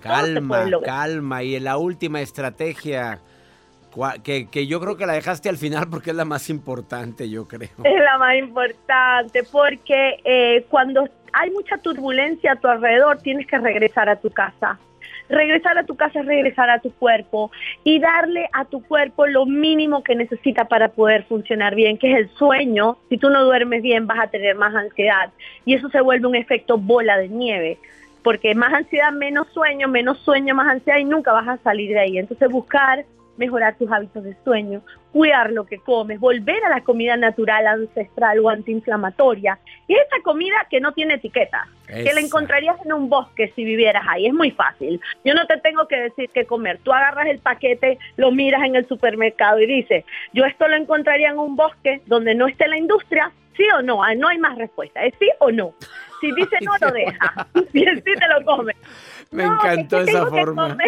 Calma, 0.00 0.64
calma, 0.64 0.80
calma. 0.84 1.42
Y 1.42 1.58
la 1.60 1.78
última 1.78 2.20
estrategia 2.20 3.20
que, 4.22 4.66
yo 4.66 4.80
creo 4.80 4.96
que 4.96 5.06
la 5.06 5.14
dejaste 5.14 5.48
al 5.48 5.56
final 5.56 5.88
porque 5.90 6.10
es 6.10 6.16
la 6.16 6.24
más 6.24 6.50
importante, 6.50 7.28
yo 7.28 7.46
creo. 7.46 7.70
Es 7.84 8.02
la 8.02 8.18
más 8.18 8.36
importante 8.36 9.42
porque 9.50 10.20
eh, 10.24 10.66
cuando 10.68 11.08
hay 11.32 11.50
mucha 11.50 11.78
turbulencia 11.78 12.52
a 12.52 12.56
tu 12.56 12.68
alrededor, 12.68 13.18
tienes 13.18 13.46
que 13.46 13.58
regresar 13.58 14.08
a 14.08 14.16
tu 14.16 14.30
casa. 14.30 14.78
Regresar 15.28 15.76
a 15.76 15.84
tu 15.84 15.94
casa 15.94 16.20
es 16.20 16.26
regresar 16.26 16.70
a 16.70 16.78
tu 16.78 16.90
cuerpo 16.90 17.50
y 17.84 17.98
darle 17.98 18.48
a 18.54 18.64
tu 18.64 18.82
cuerpo 18.82 19.26
lo 19.26 19.44
mínimo 19.44 20.02
que 20.02 20.14
necesita 20.14 20.64
para 20.64 20.88
poder 20.88 21.24
funcionar 21.24 21.74
bien, 21.74 21.98
que 21.98 22.12
es 22.12 22.18
el 22.18 22.28
sueño. 22.30 22.96
Si 23.10 23.18
tú 23.18 23.28
no 23.28 23.44
duermes 23.44 23.82
bien 23.82 24.06
vas 24.06 24.20
a 24.20 24.28
tener 24.28 24.56
más 24.56 24.74
ansiedad 24.74 25.30
y 25.66 25.74
eso 25.74 25.90
se 25.90 26.00
vuelve 26.00 26.26
un 26.26 26.34
efecto 26.34 26.78
bola 26.78 27.18
de 27.18 27.28
nieve 27.28 27.78
porque 28.22 28.54
más 28.54 28.72
ansiedad, 28.72 29.12
menos 29.12 29.46
sueño, 29.54 29.88
menos 29.88 30.18
sueño, 30.18 30.54
más 30.54 30.68
ansiedad 30.68 30.98
y 30.98 31.04
nunca 31.04 31.32
vas 31.32 31.48
a 31.48 31.56
salir 31.58 31.90
de 31.90 32.00
ahí. 32.00 32.18
Entonces 32.18 32.50
buscar 32.50 33.04
mejorar 33.38 33.76
tus 33.76 33.90
hábitos 33.90 34.22
de 34.24 34.36
sueño, 34.44 34.82
cuidar 35.12 35.50
lo 35.52 35.64
que 35.64 35.78
comes, 35.78 36.20
volver 36.20 36.62
a 36.64 36.68
la 36.68 36.82
comida 36.82 37.16
natural, 37.16 37.66
ancestral 37.66 38.40
o 38.40 38.50
antiinflamatoria. 38.50 39.58
Y 39.86 39.94
esa 39.94 40.22
comida 40.22 40.66
que 40.68 40.80
no 40.80 40.92
tiene 40.92 41.14
etiqueta, 41.14 41.66
que 41.86 42.12
la 42.12 42.20
encontrarías 42.20 42.76
en 42.84 42.92
un 42.92 43.08
bosque 43.08 43.52
si 43.56 43.64
vivieras 43.64 44.04
ahí. 44.06 44.26
Es 44.26 44.34
muy 44.34 44.50
fácil. 44.50 45.00
Yo 45.24 45.34
no 45.34 45.46
te 45.46 45.56
tengo 45.58 45.88
que 45.88 45.96
decir 45.96 46.28
qué 46.34 46.44
comer. 46.44 46.78
Tú 46.82 46.92
agarras 46.92 47.26
el 47.28 47.38
paquete, 47.38 47.98
lo 48.16 48.30
miras 48.30 48.62
en 48.64 48.76
el 48.76 48.86
supermercado 48.86 49.60
y 49.60 49.66
dices, 49.66 50.04
yo 50.34 50.44
esto 50.44 50.68
lo 50.68 50.76
encontraría 50.76 51.30
en 51.30 51.38
un 51.38 51.56
bosque 51.56 52.02
donde 52.06 52.34
no 52.34 52.46
esté 52.46 52.68
la 52.68 52.76
industria, 52.76 53.32
sí 53.56 53.64
o 53.76 53.82
no. 53.82 54.02
Ah, 54.02 54.14
no 54.14 54.28
hay 54.28 54.38
más 54.38 54.56
respuesta. 54.58 55.04
¿Es 55.04 55.14
sí 55.18 55.28
o 55.40 55.50
no? 55.50 55.74
Si 56.20 56.32
dice 56.32 56.56
no, 56.62 56.72
lo 56.80 56.92
deja. 56.92 57.46
Si 57.72 57.82
es 57.82 58.02
sí, 58.04 58.12
te 58.14 58.28
lo 58.28 58.44
comes. 58.44 58.76
Me 59.30 59.44
encantó 59.44 60.00
esa 60.00 60.26
forma. 60.26 60.76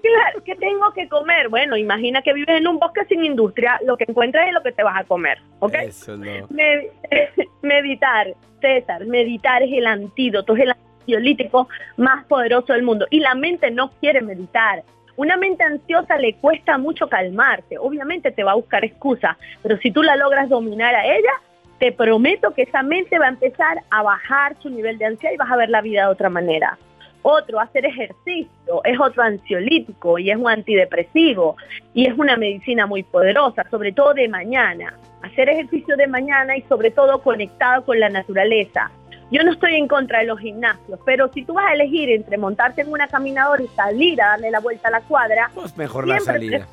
Claro, 0.00 0.42
¿qué 0.44 0.54
tengo 0.56 0.92
que 0.92 1.08
comer? 1.08 1.48
Bueno, 1.48 1.76
imagina 1.76 2.22
que 2.22 2.32
vives 2.32 2.56
en 2.56 2.66
un 2.66 2.78
bosque 2.78 3.04
sin 3.08 3.24
industria, 3.24 3.78
lo 3.84 3.96
que 3.96 4.04
encuentras 4.08 4.46
es 4.46 4.52
lo 4.52 4.62
que 4.62 4.72
te 4.72 4.82
vas 4.82 4.96
a 4.96 5.04
comer, 5.04 5.38
¿ok? 5.58 5.74
Eso 5.74 6.16
no. 6.16 6.48
meditar, 7.62 8.34
César, 8.60 9.04
meditar 9.06 9.62
es 9.62 9.72
el 9.72 9.86
antídoto, 9.86 10.54
es 10.54 10.62
el 10.62 10.70
ansiolítico 10.70 11.68
más 11.96 12.24
poderoso 12.26 12.72
del 12.72 12.82
mundo. 12.82 13.06
Y 13.10 13.20
la 13.20 13.34
mente 13.34 13.70
no 13.70 13.90
quiere 14.00 14.22
meditar. 14.22 14.82
Una 15.16 15.36
mente 15.36 15.62
ansiosa 15.62 16.16
le 16.16 16.34
cuesta 16.34 16.78
mucho 16.78 17.08
calmarse. 17.08 17.76
Obviamente 17.78 18.30
te 18.30 18.44
va 18.44 18.52
a 18.52 18.56
buscar 18.56 18.84
excusas, 18.84 19.36
pero 19.62 19.76
si 19.78 19.90
tú 19.90 20.02
la 20.02 20.16
logras 20.16 20.48
dominar 20.48 20.94
a 20.94 21.06
ella, 21.06 21.32
te 21.78 21.92
prometo 21.92 22.54
que 22.54 22.62
esa 22.62 22.82
mente 22.82 23.18
va 23.18 23.26
a 23.26 23.30
empezar 23.30 23.78
a 23.90 24.02
bajar 24.02 24.56
su 24.62 24.70
nivel 24.70 24.98
de 24.98 25.06
ansiedad 25.06 25.34
y 25.34 25.36
vas 25.36 25.50
a 25.50 25.56
ver 25.56 25.68
la 25.68 25.80
vida 25.80 26.02
de 26.02 26.12
otra 26.12 26.30
manera. 26.30 26.78
Otro, 27.22 27.60
hacer 27.60 27.86
ejercicio, 27.86 28.82
es 28.84 28.98
otro 29.00 29.22
ansiolítico 29.22 30.18
y 30.18 30.30
es 30.30 30.36
un 30.36 30.48
antidepresivo 30.48 31.56
y 31.94 32.06
es 32.06 32.18
una 32.18 32.36
medicina 32.36 32.86
muy 32.86 33.04
poderosa, 33.04 33.64
sobre 33.70 33.92
todo 33.92 34.12
de 34.14 34.28
mañana. 34.28 34.98
Hacer 35.22 35.48
ejercicio 35.48 35.96
de 35.96 36.08
mañana 36.08 36.56
y 36.56 36.62
sobre 36.62 36.90
todo 36.90 37.22
conectado 37.22 37.84
con 37.84 38.00
la 38.00 38.08
naturaleza. 38.08 38.90
Yo 39.30 39.42
no 39.44 39.52
estoy 39.52 39.76
en 39.76 39.88
contra 39.88 40.18
de 40.18 40.26
los 40.26 40.38
gimnasios, 40.40 40.98
pero 41.06 41.32
si 41.32 41.44
tú 41.44 41.54
vas 41.54 41.66
a 41.70 41.74
elegir 41.74 42.10
entre 42.10 42.36
montarte 42.36 42.82
en 42.82 42.92
una 42.92 43.08
caminadora 43.08 43.62
y 43.62 43.68
salir 43.68 44.20
a 44.20 44.30
darle 44.30 44.50
la 44.50 44.60
vuelta 44.60 44.88
a 44.88 44.90
la 44.90 45.00
cuadra, 45.00 45.50
pues 45.54 45.74
mejor 45.76 46.06
la 46.06 46.20
salida. 46.20 46.66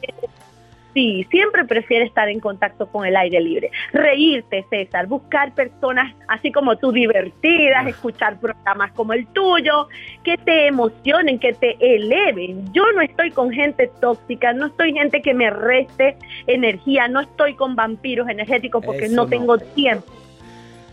Sí, 0.93 1.25
siempre 1.29 1.65
prefiere 1.65 2.05
estar 2.05 2.29
en 2.29 2.39
contacto 2.39 2.87
con 2.87 3.05
el 3.05 3.15
aire 3.15 3.39
libre. 3.39 3.71
Reírte, 3.93 4.65
César, 4.69 5.05
buscar 5.05 5.53
personas 5.53 6.15
así 6.27 6.51
como 6.51 6.77
tú 6.77 6.91
divertidas, 6.91 7.87
escuchar 7.87 8.39
programas 8.39 8.91
como 8.93 9.13
el 9.13 9.27
tuyo, 9.27 9.87
que 10.23 10.37
te 10.37 10.67
emocionen, 10.67 11.37
que 11.37 11.53
te 11.53 11.77
eleven. 11.79 12.73
Yo 12.73 12.83
no 12.93 13.01
estoy 13.01 13.29
con 13.31 13.51
gente 13.51 13.91
tóxica, 14.01 14.51
no 14.53 14.67
estoy 14.67 14.93
gente 14.93 15.21
que 15.21 15.33
me 15.35 15.51
reste 15.51 16.17
energía, 16.47 17.07
no 17.07 17.21
estoy 17.21 17.53
con 17.53 17.75
vampiros 17.75 18.27
energéticos 18.27 18.83
porque 18.83 19.09
no, 19.09 19.27
tengo 19.27 19.59
tiempo. 19.59 20.11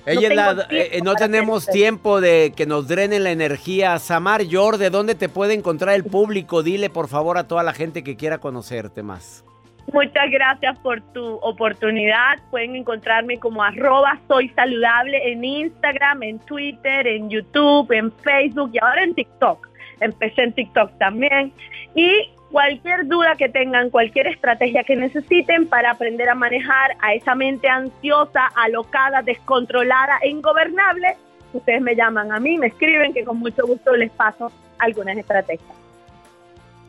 Ella 0.04 0.54
no, 0.54 0.62
eh, 0.70 1.00
no 1.02 1.14
tenemos 1.14 1.66
tiempo 1.66 2.20
de 2.20 2.52
que 2.54 2.66
nos 2.66 2.86
drenen 2.86 3.24
la 3.24 3.30
energía. 3.30 3.98
Samar 3.98 4.42
Yor, 4.42 4.76
¿de 4.76 4.90
dónde 4.90 5.14
te 5.14 5.28
puede 5.30 5.54
encontrar 5.54 5.94
el 5.94 6.04
público? 6.04 6.62
Dile 6.62 6.90
por 6.90 7.08
favor 7.08 7.38
a 7.38 7.48
toda 7.48 7.62
la 7.62 7.72
gente 7.72 8.04
que 8.04 8.16
quiera 8.16 8.38
conocerte 8.38 9.02
más. 9.02 9.42
Muchas 9.92 10.30
gracias 10.30 10.78
por 10.80 11.00
tu 11.12 11.36
oportunidad. 11.36 12.38
Pueden 12.50 12.74
encontrarme 12.74 13.38
como 13.38 13.62
arroba 13.62 14.18
soy 14.26 14.48
saludable 14.50 15.32
en 15.32 15.44
Instagram, 15.44 16.22
en 16.24 16.38
Twitter, 16.40 17.06
en 17.06 17.30
YouTube, 17.30 17.90
en 17.92 18.10
Facebook 18.12 18.70
y 18.72 18.78
ahora 18.78 19.04
en 19.04 19.14
TikTok. 19.14 19.68
Empecé 20.00 20.42
en 20.42 20.52
TikTok 20.52 20.98
también. 20.98 21.52
Y 21.94 22.30
cualquier 22.50 23.06
duda 23.06 23.36
que 23.36 23.48
tengan, 23.48 23.90
cualquier 23.90 24.26
estrategia 24.26 24.82
que 24.82 24.96
necesiten 24.96 25.68
para 25.68 25.92
aprender 25.92 26.28
a 26.28 26.34
manejar 26.34 26.96
a 27.00 27.14
esa 27.14 27.34
mente 27.34 27.68
ansiosa, 27.68 28.46
alocada, 28.56 29.22
descontrolada 29.22 30.18
e 30.22 30.30
ingobernable, 30.30 31.16
ustedes 31.52 31.80
me 31.80 31.94
llaman 31.94 32.32
a 32.32 32.40
mí, 32.40 32.58
me 32.58 32.66
escriben 32.66 33.12
que 33.12 33.24
con 33.24 33.38
mucho 33.38 33.66
gusto 33.66 33.94
les 33.94 34.10
paso 34.10 34.50
algunas 34.78 35.16
estrategias. 35.16 35.85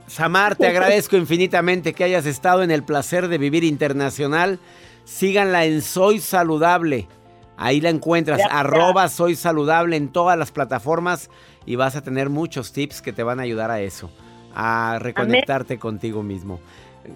Samar, 0.08 0.56
te 0.56 0.68
agradezco 0.68 1.18
infinitamente 1.18 1.94
que 1.94 2.04
hayas 2.04 2.26
estado 2.26 2.64
en 2.64 2.72
el 2.72 2.84
placer 2.84 3.28
de 3.28 3.38
vivir 3.38 3.64
internacional. 3.64 4.60
Síganla 5.04 5.66
en 5.66 5.82
Soy 5.82 6.20
Saludable. 6.20 7.08
Ahí 7.58 7.82
la 7.82 7.90
encuentras, 7.90 8.42
arroba 8.52 9.08
Soy 9.10 9.36
Saludable 9.36 9.96
en 9.96 10.10
todas 10.10 10.38
las 10.38 10.52
plataformas 10.52 11.30
y 11.66 11.76
vas 11.76 11.96
a 11.96 12.02
tener 12.02 12.30
muchos 12.30 12.72
tips 12.72 13.02
que 13.02 13.14
te 13.14 13.24
van 13.24 13.40
a 13.40 13.44
ayudar 13.44 13.72
a 13.72 13.82
eso, 13.82 14.12
a 14.54 15.00
reconectarte 15.00 15.80
contigo 15.80 16.22
mismo. 16.22 16.60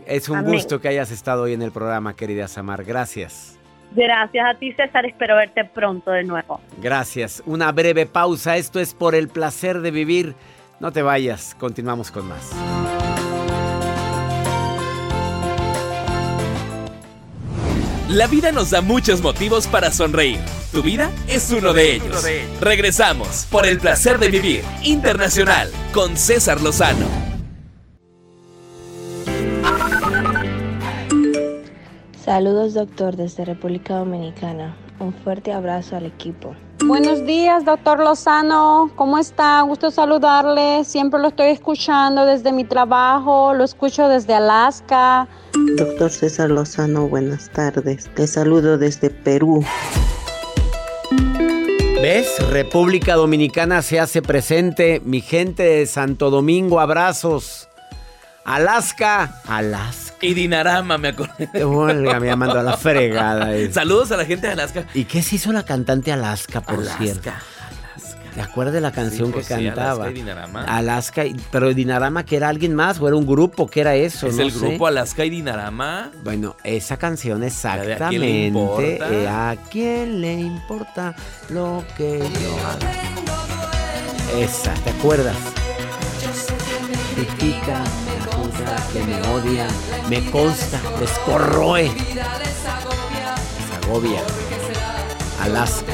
Es 0.06 0.30
un 0.30 0.44
gusto 0.44 0.82
que 0.82 0.88
hayas 0.88 1.12
estado 1.12 1.44
hoy 1.44 1.54
en 1.54 1.62
el 1.62 1.72
programa, 1.72 2.16
querida 2.16 2.48
Samar. 2.48 2.84
Gracias. 2.84 3.60
Gracias 3.94 4.46
a 4.48 4.58
ti, 4.58 4.72
César. 4.74 5.06
Espero 5.06 5.36
verte 5.36 5.66
pronto 5.66 6.12
de 6.12 6.24
nuevo. 6.24 6.62
Gracias. 6.82 7.44
Una 7.46 7.72
breve 7.72 8.06
pausa. 8.06 8.58
Esto 8.58 8.80
es 8.80 8.94
por 8.94 9.16
el 9.16 9.28
placer 9.28 9.82
de 9.82 9.92
vivir. 9.92 10.36
No 10.82 10.92
te 10.92 11.04
vayas, 11.04 11.56
continuamos 11.60 12.10
con 12.10 12.28
más. 12.28 12.50
La 18.10 18.26
vida 18.26 18.52
nos 18.52 18.72
da 18.72 18.82
muchos 18.82 19.22
motivos 19.22 19.68
para 19.68 19.92
sonreír. 19.92 20.40
Tu 20.72 20.82
vida 20.82 21.12
es 21.28 21.52
uno 21.52 21.74
de 21.74 21.98
ellos. 21.98 22.26
Regresamos 22.60 23.46
por 23.52 23.68
el 23.68 23.78
placer 23.78 24.18
de 24.18 24.30
vivir 24.30 24.64
internacional 24.82 25.70
con 25.94 26.18
César 26.18 26.60
Lozano. 26.62 27.06
Saludos 32.26 32.74
doctor 32.74 33.18
desde 33.18 33.46
República 33.46 33.98
Dominicana. 33.98 34.76
Un 34.98 35.14
fuerte 35.14 35.54
abrazo 35.54 35.96
al 35.96 36.08
equipo. 36.08 36.56
Buenos 36.92 37.26
días, 37.26 37.64
doctor 37.64 38.00
Lozano. 38.00 38.92
¿Cómo 38.98 39.18
está? 39.18 39.62
Gusto 39.62 39.92
saludarle. 39.92 40.84
Siempre 40.84 41.22
lo 41.22 41.30
estoy 41.30 41.48
escuchando 41.48 42.26
desde 42.26 42.52
mi 42.52 42.66
trabajo. 42.66 43.54
Lo 43.54 43.64
escucho 43.64 44.10
desde 44.10 44.34
Alaska. 44.34 45.26
Doctor 45.78 46.12
César 46.12 46.50
Lozano, 46.50 47.08
buenas 47.08 47.50
tardes. 47.50 48.10
Te 48.14 48.28
saludo 48.28 48.78
desde 48.78 49.10
Perú. 49.10 49.64
¿Ves? 52.02 52.28
República 52.50 53.16
Dominicana 53.16 53.82
se 53.84 53.98
hace 53.98 54.22
presente. 54.22 55.02
Mi 55.06 55.22
gente 55.22 55.64
de 55.64 55.86
Santo 55.86 56.30
Domingo, 56.30 56.82
abrazos. 56.82 57.70
Alaska, 58.44 59.42
Alaska. 59.48 60.11
Y 60.22 60.34
Dinarama, 60.34 60.98
me 60.98 61.10
acordé. 61.10 61.64
Olga, 61.64 62.20
me 62.20 62.36
mandó 62.36 62.60
a 62.60 62.64
la 62.64 62.78
fregada. 62.78 63.56
eh. 63.56 63.72
Saludos 63.72 64.12
a 64.12 64.18
la 64.18 64.26
gente 64.26 64.48
de 64.48 64.54
Alaska. 64.54 64.86
¿Y 64.94 65.06
qué 65.06 65.22
se 65.24 65.36
hizo 65.36 65.52
la 65.52 65.64
cantante 65.64 66.12
Alaska, 66.12 66.62
por 66.62 66.76
Alaska, 66.80 66.98
cierto? 67.04 67.32
¿Te 68.36 68.42
acuerdas 68.42 68.74
de 68.74 68.80
la 68.82 68.92
canción 68.94 69.28
Sí, 69.28 69.34
pues 69.34 69.48
que 69.50 69.56
sí, 69.58 69.66
cantaba? 69.66 69.92
Alaska 69.92 70.12
y 70.12 70.14
Dinarama. 70.14 70.64
Alaska, 70.64 71.26
y- 71.26 71.36
pero 71.52 71.74
Dinarama 71.74 72.24
que 72.24 72.38
era 72.38 72.48
alguien 72.48 72.74
más 72.76 72.98
o 73.02 73.08
era 73.08 73.18
un 73.18 73.26
grupo, 73.28 73.68
¿qué 73.68 73.82
era 73.82 73.96
eso? 73.96 74.28
Es 74.28 74.38
No 74.38 74.44
el 74.44 74.52
sé. 74.54 74.60
grupo 74.60 74.88
Alaska 74.88 75.26
y 75.26 75.30
Dinarama. 75.30 76.12
Bueno, 76.24 76.56
esa 76.64 76.96
canción 76.96 77.44
¿A 77.44 77.48
exactamente. 77.48 78.08
quién 78.08 78.22
le 78.22 78.46
importa? 78.48 79.10
eh, 79.12 79.28
¿A 79.28 79.56
quién 79.70 80.22
le 80.22 80.34
importa 80.40 81.14
lo 81.50 81.84
que 81.98 82.20
yo 82.20 82.68
haga? 82.70 82.94
Esa, 84.42 84.74
¿te 84.76 84.92
acuerdas? 84.92 85.36
Me 87.18 87.26
que 88.94 89.04
me 89.04 89.22
odia, 89.30 89.68
me 90.10 90.30
consta, 90.32 90.80
escorroe. 91.02 91.92
Segovia, 93.82 94.22
Alaska. 95.42 95.94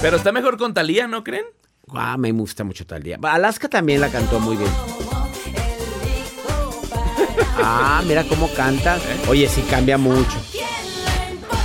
Pero 0.00 0.16
está 0.16 0.32
mejor 0.32 0.58
con 0.58 0.74
Talía, 0.74 1.06
¿no 1.06 1.22
creen? 1.22 1.46
Ah, 1.94 2.16
me 2.16 2.32
gusta 2.32 2.64
mucho 2.64 2.86
tal 2.86 3.02
día. 3.02 3.18
Alaska 3.22 3.68
también 3.68 4.00
la 4.00 4.08
cantó 4.08 4.40
muy 4.40 4.56
bien. 4.56 4.70
Ah, 7.56 8.02
mira 8.06 8.24
cómo 8.24 8.48
canta. 8.54 8.98
Oye, 9.28 9.48
sí 9.48 9.62
cambia 9.62 9.98
mucho. 9.98 10.38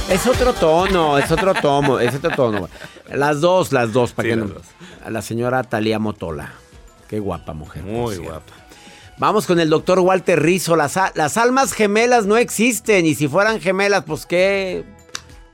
Es 0.09 0.25
otro 0.25 0.53
tono, 0.53 1.17
es 1.17 1.31
otro 1.31 1.53
tono, 1.53 1.99
es 1.99 2.15
otro 2.15 2.31
tono. 2.31 2.69
Las 3.11 3.41
dos, 3.41 3.71
las 3.71 3.91
dos, 3.93 4.13
para 4.13 4.29
Sí, 4.29 4.35
que 4.35 4.35
no. 4.37 4.47
La 5.09 5.21
señora 5.21 5.63
Talía 5.63 5.99
Motola. 5.99 6.53
Qué 7.07 7.19
guapa 7.19 7.53
mujer. 7.53 7.83
Muy 7.83 8.17
guapa. 8.17 8.53
Vamos 9.19 9.47
con 9.47 9.59
el 9.59 9.69
doctor 9.69 9.99
Walter 9.99 10.41
Rizzo. 10.41 10.75
Las, 10.75 10.99
las 11.15 11.37
almas 11.37 11.73
gemelas 11.73 12.27
no 12.27 12.37
existen. 12.37 13.05
Y 13.05 13.15
si 13.15 13.27
fueran 13.27 13.59
gemelas, 13.59 14.03
pues 14.05 14.27
qué. 14.27 14.83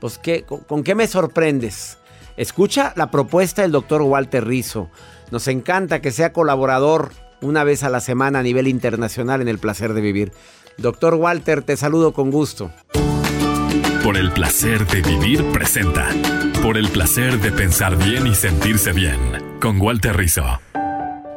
Pues 0.00 0.18
qué. 0.18 0.42
¿Con, 0.42 0.60
con 0.60 0.84
qué 0.84 0.94
me 0.94 1.06
sorprendes? 1.06 1.96
Escucha 2.36 2.92
la 2.96 3.10
propuesta 3.10 3.62
del 3.62 3.72
doctor 3.72 4.02
Walter 4.02 4.46
Rizzo. 4.46 4.90
Nos 5.30 5.48
encanta 5.48 6.02
que 6.02 6.10
sea 6.10 6.32
colaborador 6.32 7.12
una 7.40 7.64
vez 7.64 7.84
a 7.84 7.90
la 7.90 8.00
semana 8.00 8.40
a 8.40 8.42
nivel 8.42 8.68
internacional 8.68 9.40
en 9.40 9.48
el 9.48 9.58
placer 9.58 9.94
de 9.94 10.00
vivir. 10.02 10.32
Doctor 10.76 11.14
Walter, 11.14 11.62
te 11.62 11.76
saludo 11.76 12.12
con 12.12 12.30
gusto. 12.30 12.70
Por 14.02 14.18
el 14.18 14.30
placer 14.32 14.86
de 14.86 15.00
vivir 15.00 15.42
presenta. 15.52 16.08
Por 16.62 16.76
el 16.76 16.88
placer 16.88 17.40
de 17.40 17.50
pensar 17.52 17.96
bien 17.96 18.26
y 18.26 18.34
sentirse 18.34 18.92
bien. 18.92 19.58
Con 19.60 19.80
Walter 19.80 20.14
Rizzo. 20.14 20.44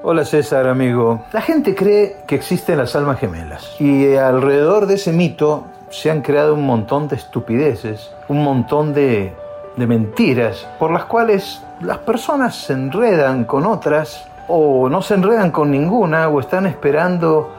Hola 0.09 0.23
César, 0.23 0.67
amigo. 0.67 1.25
La 1.33 1.41
gente 1.41 1.75
cree 1.75 2.15
que 2.25 2.35
existen 2.35 2.77
las 2.77 2.95
almas 2.95 3.19
gemelas 3.19 3.75
y 3.77 4.15
alrededor 4.15 4.85
de 4.85 4.93
ese 4.93 5.11
mito 5.11 5.65
se 5.89 6.09
han 6.09 6.21
creado 6.21 6.53
un 6.53 6.65
montón 6.65 7.09
de 7.09 7.17
estupideces, 7.17 8.09
un 8.29 8.41
montón 8.41 8.93
de, 8.93 9.33
de 9.75 9.85
mentiras 9.85 10.65
por 10.79 10.91
las 10.91 11.03
cuales 11.03 11.61
las 11.81 11.97
personas 11.97 12.55
se 12.55 12.71
enredan 12.71 13.43
con 13.43 13.65
otras 13.65 14.25
o 14.47 14.87
no 14.87 15.01
se 15.01 15.15
enredan 15.15 15.51
con 15.51 15.71
ninguna 15.71 16.29
o 16.29 16.39
están 16.39 16.67
esperando 16.67 17.49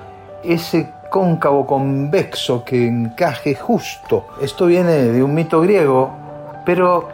ese 0.42 0.90
cóncavo 1.11 1.66
convexo 1.66 2.64
que 2.64 2.87
encaje 2.87 3.56
justo. 3.56 4.24
Esto 4.40 4.64
viene 4.64 4.92
de 4.92 5.22
un 5.22 5.34
mito 5.34 5.61
griego, 5.61 6.12
pero 6.64 7.11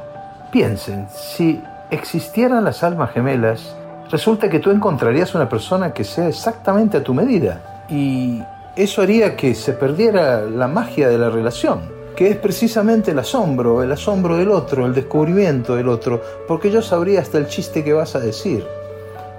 piensen, 0.53 1.09
si 1.11 1.61
existieran 1.91 2.63
las 2.63 2.85
almas 2.85 3.11
gemelas, 3.11 3.75
resulta 4.15 4.49
que 4.49 4.61
tú 4.61 4.71
encontrarías 4.71 5.35
una 5.35 5.49
persona 5.49 5.93
que 5.93 6.05
sea 6.05 6.29
exactamente 6.29 6.99
a 6.99 7.03
tu 7.03 7.13
medida. 7.13 7.85
Y 7.89 8.41
eso 8.77 9.03
haría 9.03 9.35
que 9.35 9.57
se 9.57 9.73
perdiera 9.73 10.43
la 10.43 10.69
magia 10.69 11.09
de 11.09 11.19
la 11.19 11.31
relación, 11.31 11.81
que 12.15 12.29
es 12.29 12.37
precisamente 12.37 13.11
el 13.11 13.19
asombro, 13.19 13.83
el 13.83 13.91
asombro 13.91 14.37
del 14.37 14.53
otro, 14.53 14.87
el 14.87 14.95
descubrimiento 14.95 15.75
del 15.75 15.89
otro, 15.89 16.23
porque 16.47 16.71
yo 16.71 16.81
sabría 16.81 17.23
hasta 17.23 17.39
el 17.39 17.49
chiste 17.49 17.83
que 17.83 17.93
vas 17.93 18.15
a 18.15 18.21
decir. 18.21 18.65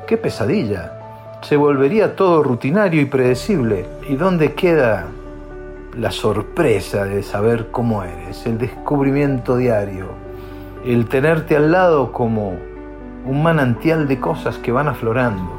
¡Qué 0.08 0.18
pesadilla! 0.18 1.40
Se 1.42 1.56
volvería 1.56 2.14
todo 2.18 2.44
rutinario 2.44 3.00
y 3.00 3.06
predecible. 3.06 3.86
¿Y 4.10 4.18
dónde 4.18 4.56
queda 4.56 5.08
la 5.98 6.12
sorpresa 6.12 7.06
de 7.06 7.24
saber 7.24 7.68
cómo 7.72 8.04
eres, 8.04 8.46
el 8.46 8.58
descubrimiento 8.58 9.56
diario, 9.56 10.08
el 10.84 11.08
tenerte 11.08 11.56
al 11.56 11.72
lado 11.72 12.12
como 12.12 12.75
un 13.26 13.44
manantial 13.44 14.08
de 14.08 14.20
cosas 14.20 14.58
que 14.58 14.72
van 14.72 14.88
aflorando. 14.88 15.52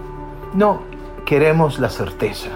No, 0.55 0.83
queremos 1.24 1.79
la 1.79 1.90
certeza. 1.90 2.50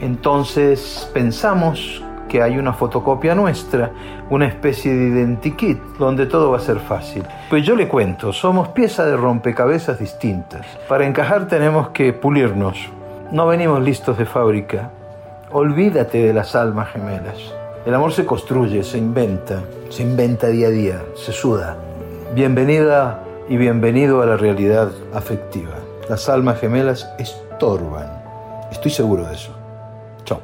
Entonces 0.00 1.08
pensamos 1.14 2.02
que 2.28 2.42
hay 2.42 2.58
una 2.58 2.72
fotocopia 2.72 3.34
nuestra, 3.34 3.90
una 4.30 4.46
especie 4.46 4.94
de 4.94 5.08
identikit 5.08 5.78
donde 5.98 6.26
todo 6.26 6.50
va 6.52 6.58
a 6.58 6.60
ser 6.60 6.78
fácil. 6.78 7.24
Pues 7.48 7.64
yo 7.64 7.74
le 7.74 7.88
cuento, 7.88 8.32
somos 8.32 8.68
piezas 8.68 9.06
de 9.06 9.16
rompecabezas 9.16 9.98
distintas. 9.98 10.66
Para 10.88 11.06
encajar 11.06 11.48
tenemos 11.48 11.88
que 11.90 12.12
pulirnos. 12.12 12.88
No 13.32 13.46
venimos 13.46 13.82
listos 13.82 14.16
de 14.18 14.26
fábrica. 14.26 14.90
Olvídate 15.52 16.18
de 16.18 16.32
las 16.32 16.54
almas 16.54 16.90
gemelas. 16.90 17.36
El 17.84 17.94
amor 17.94 18.12
se 18.12 18.26
construye, 18.26 18.82
se 18.84 18.98
inventa, 18.98 19.62
se 19.88 20.02
inventa 20.02 20.48
día 20.48 20.68
a 20.68 20.70
día, 20.70 21.02
se 21.16 21.32
suda. 21.32 21.76
Bienvenida 22.34 23.24
y 23.50 23.56
bienvenido 23.56 24.22
a 24.22 24.26
la 24.26 24.36
realidad 24.36 24.92
afectiva. 25.12 25.74
Las 26.08 26.28
almas 26.28 26.60
gemelas 26.60 27.10
estorban. 27.18 28.06
Estoy 28.70 28.92
seguro 28.92 29.26
de 29.26 29.34
eso. 29.34 29.52
Chao. 30.24 30.40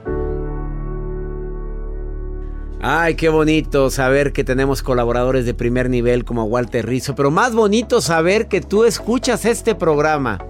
Ay, 2.83 3.15
qué 3.15 3.29
bonito 3.29 3.91
saber 3.91 4.33
que 4.33 4.43
tenemos 4.43 4.83
colaboradores 4.83 5.47
de 5.47 5.55
primer 5.55 5.89
nivel 5.89 6.25
como 6.25 6.45
Walter 6.45 6.85
Rizzo, 6.85 7.15
pero 7.15 7.31
más 7.31 7.55
bonito 7.55 8.01
saber 8.01 8.49
que 8.49 8.61
tú 8.61 8.85
escuchas 8.85 9.45
este 9.45 9.77
programa. 9.77 10.45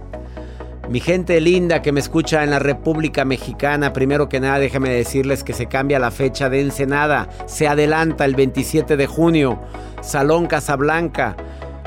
Mi 0.88 1.00
gente 1.00 1.40
linda 1.42 1.82
que 1.82 1.92
me 1.92 2.00
escucha 2.00 2.42
en 2.42 2.50
la 2.50 2.58
República 2.58 3.26
Mexicana, 3.26 3.92
primero 3.92 4.30
que 4.30 4.40
nada 4.40 4.60
déjame 4.60 4.88
decirles 4.88 5.44
que 5.44 5.52
se 5.52 5.66
cambia 5.66 5.98
la 5.98 6.10
fecha 6.10 6.48
de 6.48 6.62
Ensenada, 6.62 7.28
se 7.44 7.68
adelanta 7.68 8.24
el 8.24 8.34
27 8.34 8.96
de 8.96 9.06
junio, 9.06 9.60
Salón 10.00 10.46
Casablanca. 10.46 11.36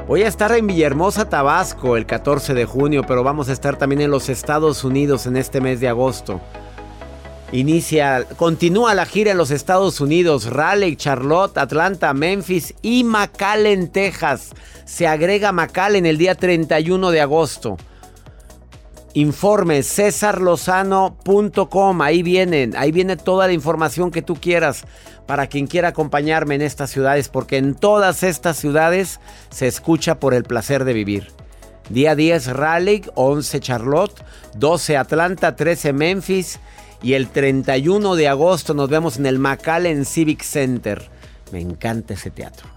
Voy 0.10 0.24
a 0.24 0.28
estar 0.28 0.52
en 0.54 0.66
Villahermosa, 0.66 1.30
Tabasco, 1.30 1.96
el 1.96 2.08
14 2.08 2.56
de 2.56 2.66
junio, 2.66 3.04
pero 3.08 3.24
vamos 3.24 3.48
a 3.48 3.54
estar 3.54 3.78
también 3.78 4.02
en 4.02 4.10
los 4.10 4.28
Estados 4.28 4.84
Unidos 4.84 5.28
en 5.28 5.38
este 5.38 5.62
mes 5.62 5.82
de 5.82 5.88
agosto. 5.88 6.42
Inicia, 7.52 8.26
continúa 8.36 8.96
la 8.96 9.06
gira 9.06 9.30
en 9.30 9.38
los 9.38 9.52
Estados 9.52 10.02
Unidos, 10.02 10.50
Raleigh, 10.50 10.96
Charlotte, 10.96 11.60
Atlanta, 11.60 12.12
Memphis 12.16 12.74
y 12.82 13.04
McAllen, 13.04 13.90
Texas. 13.90 14.50
Se 14.84 15.06
agrega 15.06 15.52
McAllen 15.52 16.08
el 16.08 16.18
día 16.18 16.34
31 16.34 17.12
de 17.12 17.22
agosto. 17.22 17.78
Informe 19.14 19.82
cesarlozano.com, 19.82 22.02
ahí 22.02 22.22
vienen, 22.22 22.76
ahí 22.78 22.92
viene 22.92 23.18
toda 23.18 23.48
la 23.48 23.54
información 23.54 24.12
que 24.12 24.22
tú 24.22 24.36
quieras 24.36 24.86
para 25.26 25.48
quien 25.48 25.66
quiera 25.66 25.88
acompañarme 25.90 26.54
en 26.56 26.62
estas 26.62 26.92
ciudades, 26.92 27.28
porque 27.28 27.58
en 27.58 27.74
todas 27.74 28.22
estas 28.22 28.58
ciudades 28.58 29.20
se 29.50 29.66
escucha 29.68 30.20
por 30.20 30.36
el 30.36 30.44
placer 30.44 30.86
de 30.86 30.94
vivir. 30.94 31.32
Día 31.90 32.16
10 32.16 32.54
Raleigh, 32.54 33.10
11 33.16 33.60
Charlotte, 33.60 34.24
12 34.56 34.98
Atlanta, 34.98 35.56
13 35.56 35.94
Memphis 35.94 36.60
y 37.02 37.14
el 37.14 37.30
31 37.30 38.16
de 38.16 38.28
agosto 38.28 38.76
nos 38.76 38.90
vemos 38.90 39.18
en 39.18 39.26
el 39.26 39.40
McAllen 39.40 40.06
Civic 40.06 40.44
Center. 40.44 41.10
Me 41.52 41.60
encanta 41.60 42.14
ese 42.14 42.30
teatro. 42.30 42.70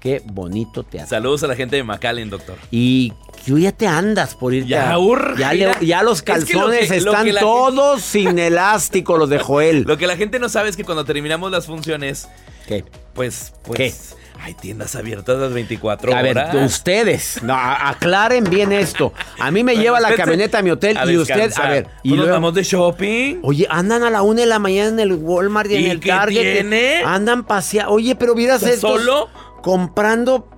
Qué 0.00 0.22
bonito 0.24 0.82
teatro. 0.82 1.10
Saludos 1.10 1.42
a 1.42 1.46
la 1.46 1.54
gente 1.56 1.76
de 1.76 1.82
McAllen, 1.84 2.30
doctor. 2.30 2.56
Y 2.70 3.12
tú 3.46 3.58
ya 3.58 3.70
te 3.72 3.86
andas 3.86 4.34
por 4.34 4.54
ir 4.54 4.64
Ya, 4.64 4.96
urge, 4.98 5.38
ya, 5.38 5.52
le- 5.52 5.66
mira. 5.66 5.80
ya 5.80 6.02
los 6.02 6.18
Es 6.18 6.22
que 6.22 6.32
lo 6.32 6.38
calzones 6.38 6.88
que- 6.88 6.96
están 6.96 7.28
todos 7.38 8.00
sin 8.02 8.38
elástico, 8.38 9.18
los 9.18 9.28
de 9.28 9.38
Joel. 9.38 9.82
Lo 9.86 9.98
que 9.98 10.06
la 10.06 10.16
gente 10.16 10.38
no 10.38 10.48
sabe 10.48 10.70
es 10.70 10.76
que 10.76 10.84
cuando 10.84 11.04
terminamos 11.04 11.50
las 11.52 11.66
funciones, 11.66 12.28
¿Qué? 12.66 12.82
pues, 13.12 13.52
pues, 13.62 14.16
hay 14.42 14.54
tiendas 14.54 14.96
abiertas 14.96 15.36
las 15.38 15.52
24 15.52 16.16
A 16.16 16.22
ver, 16.22 16.38
horas. 16.38 16.54
ustedes, 16.72 17.42
no, 17.42 17.52
aclaren 17.54 18.44
bien 18.44 18.72
esto. 18.72 19.12
A 19.38 19.50
mí 19.50 19.62
me 19.62 19.76
lleva 19.76 20.00
la 20.00 20.14
camioneta 20.14 20.60
a 20.60 20.62
mi 20.62 20.70
hotel 20.70 20.96
a 20.96 21.04
y 21.12 21.18
usted, 21.18 21.52
a 21.58 21.68
ver, 21.68 21.88
y 22.02 22.08
Pues 22.08 22.16
nos 22.16 22.16
luego- 22.16 22.32
vamos 22.32 22.54
de 22.54 22.62
shopping. 22.62 23.40
Oye, 23.42 23.66
andan 23.68 24.02
a 24.02 24.08
la 24.08 24.22
una 24.22 24.40
de 24.40 24.46
la 24.46 24.58
mañana 24.58 24.88
en 24.88 25.00
el 25.00 25.12
Walmart 25.12 25.70
y 25.70 25.74
en 25.76 25.82
¿Y 25.82 25.90
el 25.90 26.00
qué 26.00 26.08
Target. 26.08 26.52
tiene? 26.54 27.02
Andan 27.04 27.44
paseando. 27.44 27.92
Oye, 27.92 28.14
pero 28.14 28.34
¿Estás 28.38 28.62
esto. 28.62 28.88
solo? 28.96 29.28
Comprando 29.62 30.48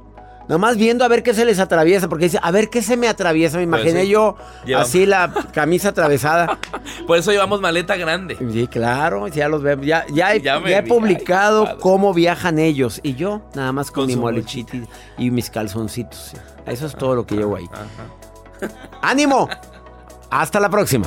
Nomás 0.48 0.76
viendo 0.76 1.04
a 1.04 1.08
ver 1.08 1.22
qué 1.22 1.34
se 1.34 1.44
les 1.44 1.60
atraviesa, 1.60 2.08
porque 2.08 2.24
dice, 2.24 2.38
a 2.42 2.50
ver 2.50 2.68
qué 2.68 2.82
se 2.82 2.96
me 2.96 3.06
atraviesa. 3.08 3.58
Me 3.58 3.66
Pues 3.68 3.80
imaginé 3.82 4.02
sí. 4.02 4.08
yo 4.08 4.36
Llevamos- 4.66 4.88
así 4.88 5.06
la 5.06 5.32
camisa 5.54 5.90
atravesada. 5.90 6.58
Por 7.06 7.16
eso 7.16 7.30
llevamos 7.30 7.60
maleta 7.60 7.96
grande. 7.96 8.36
Sí, 8.50 8.66
claro, 8.66 9.28
ya 9.28 9.48
los 9.48 9.62
vemos. 9.62 9.86
Ya, 9.86 10.04
ya, 10.12 10.34
he, 10.34 10.40
Ya 10.42 10.56
he 10.58 10.82
publicado 10.82 11.66
ay, 11.68 11.76
cómo 11.80 12.12
viajan 12.12 12.58
ellos. 12.58 13.00
Y 13.04 13.14
yo, 13.14 13.42
nada 13.54 13.72
más 13.72 13.92
con, 13.92 14.02
Con 14.02 14.06
mi 14.08 14.14
su 14.14 14.20
molechita 14.20 14.76
y 15.16 15.30
mis 15.30 15.48
calzoncitos. 15.48 16.32
Eso 16.66 16.86
es 16.86 16.96
todo 16.96 17.14
lo 17.14 17.24
que 17.24 17.36
llevo 17.36 17.56
ahí. 17.56 17.70
¡Ánimo! 19.00 19.48
Hasta 20.30 20.58
la 20.58 20.68
próxima. 20.68 21.06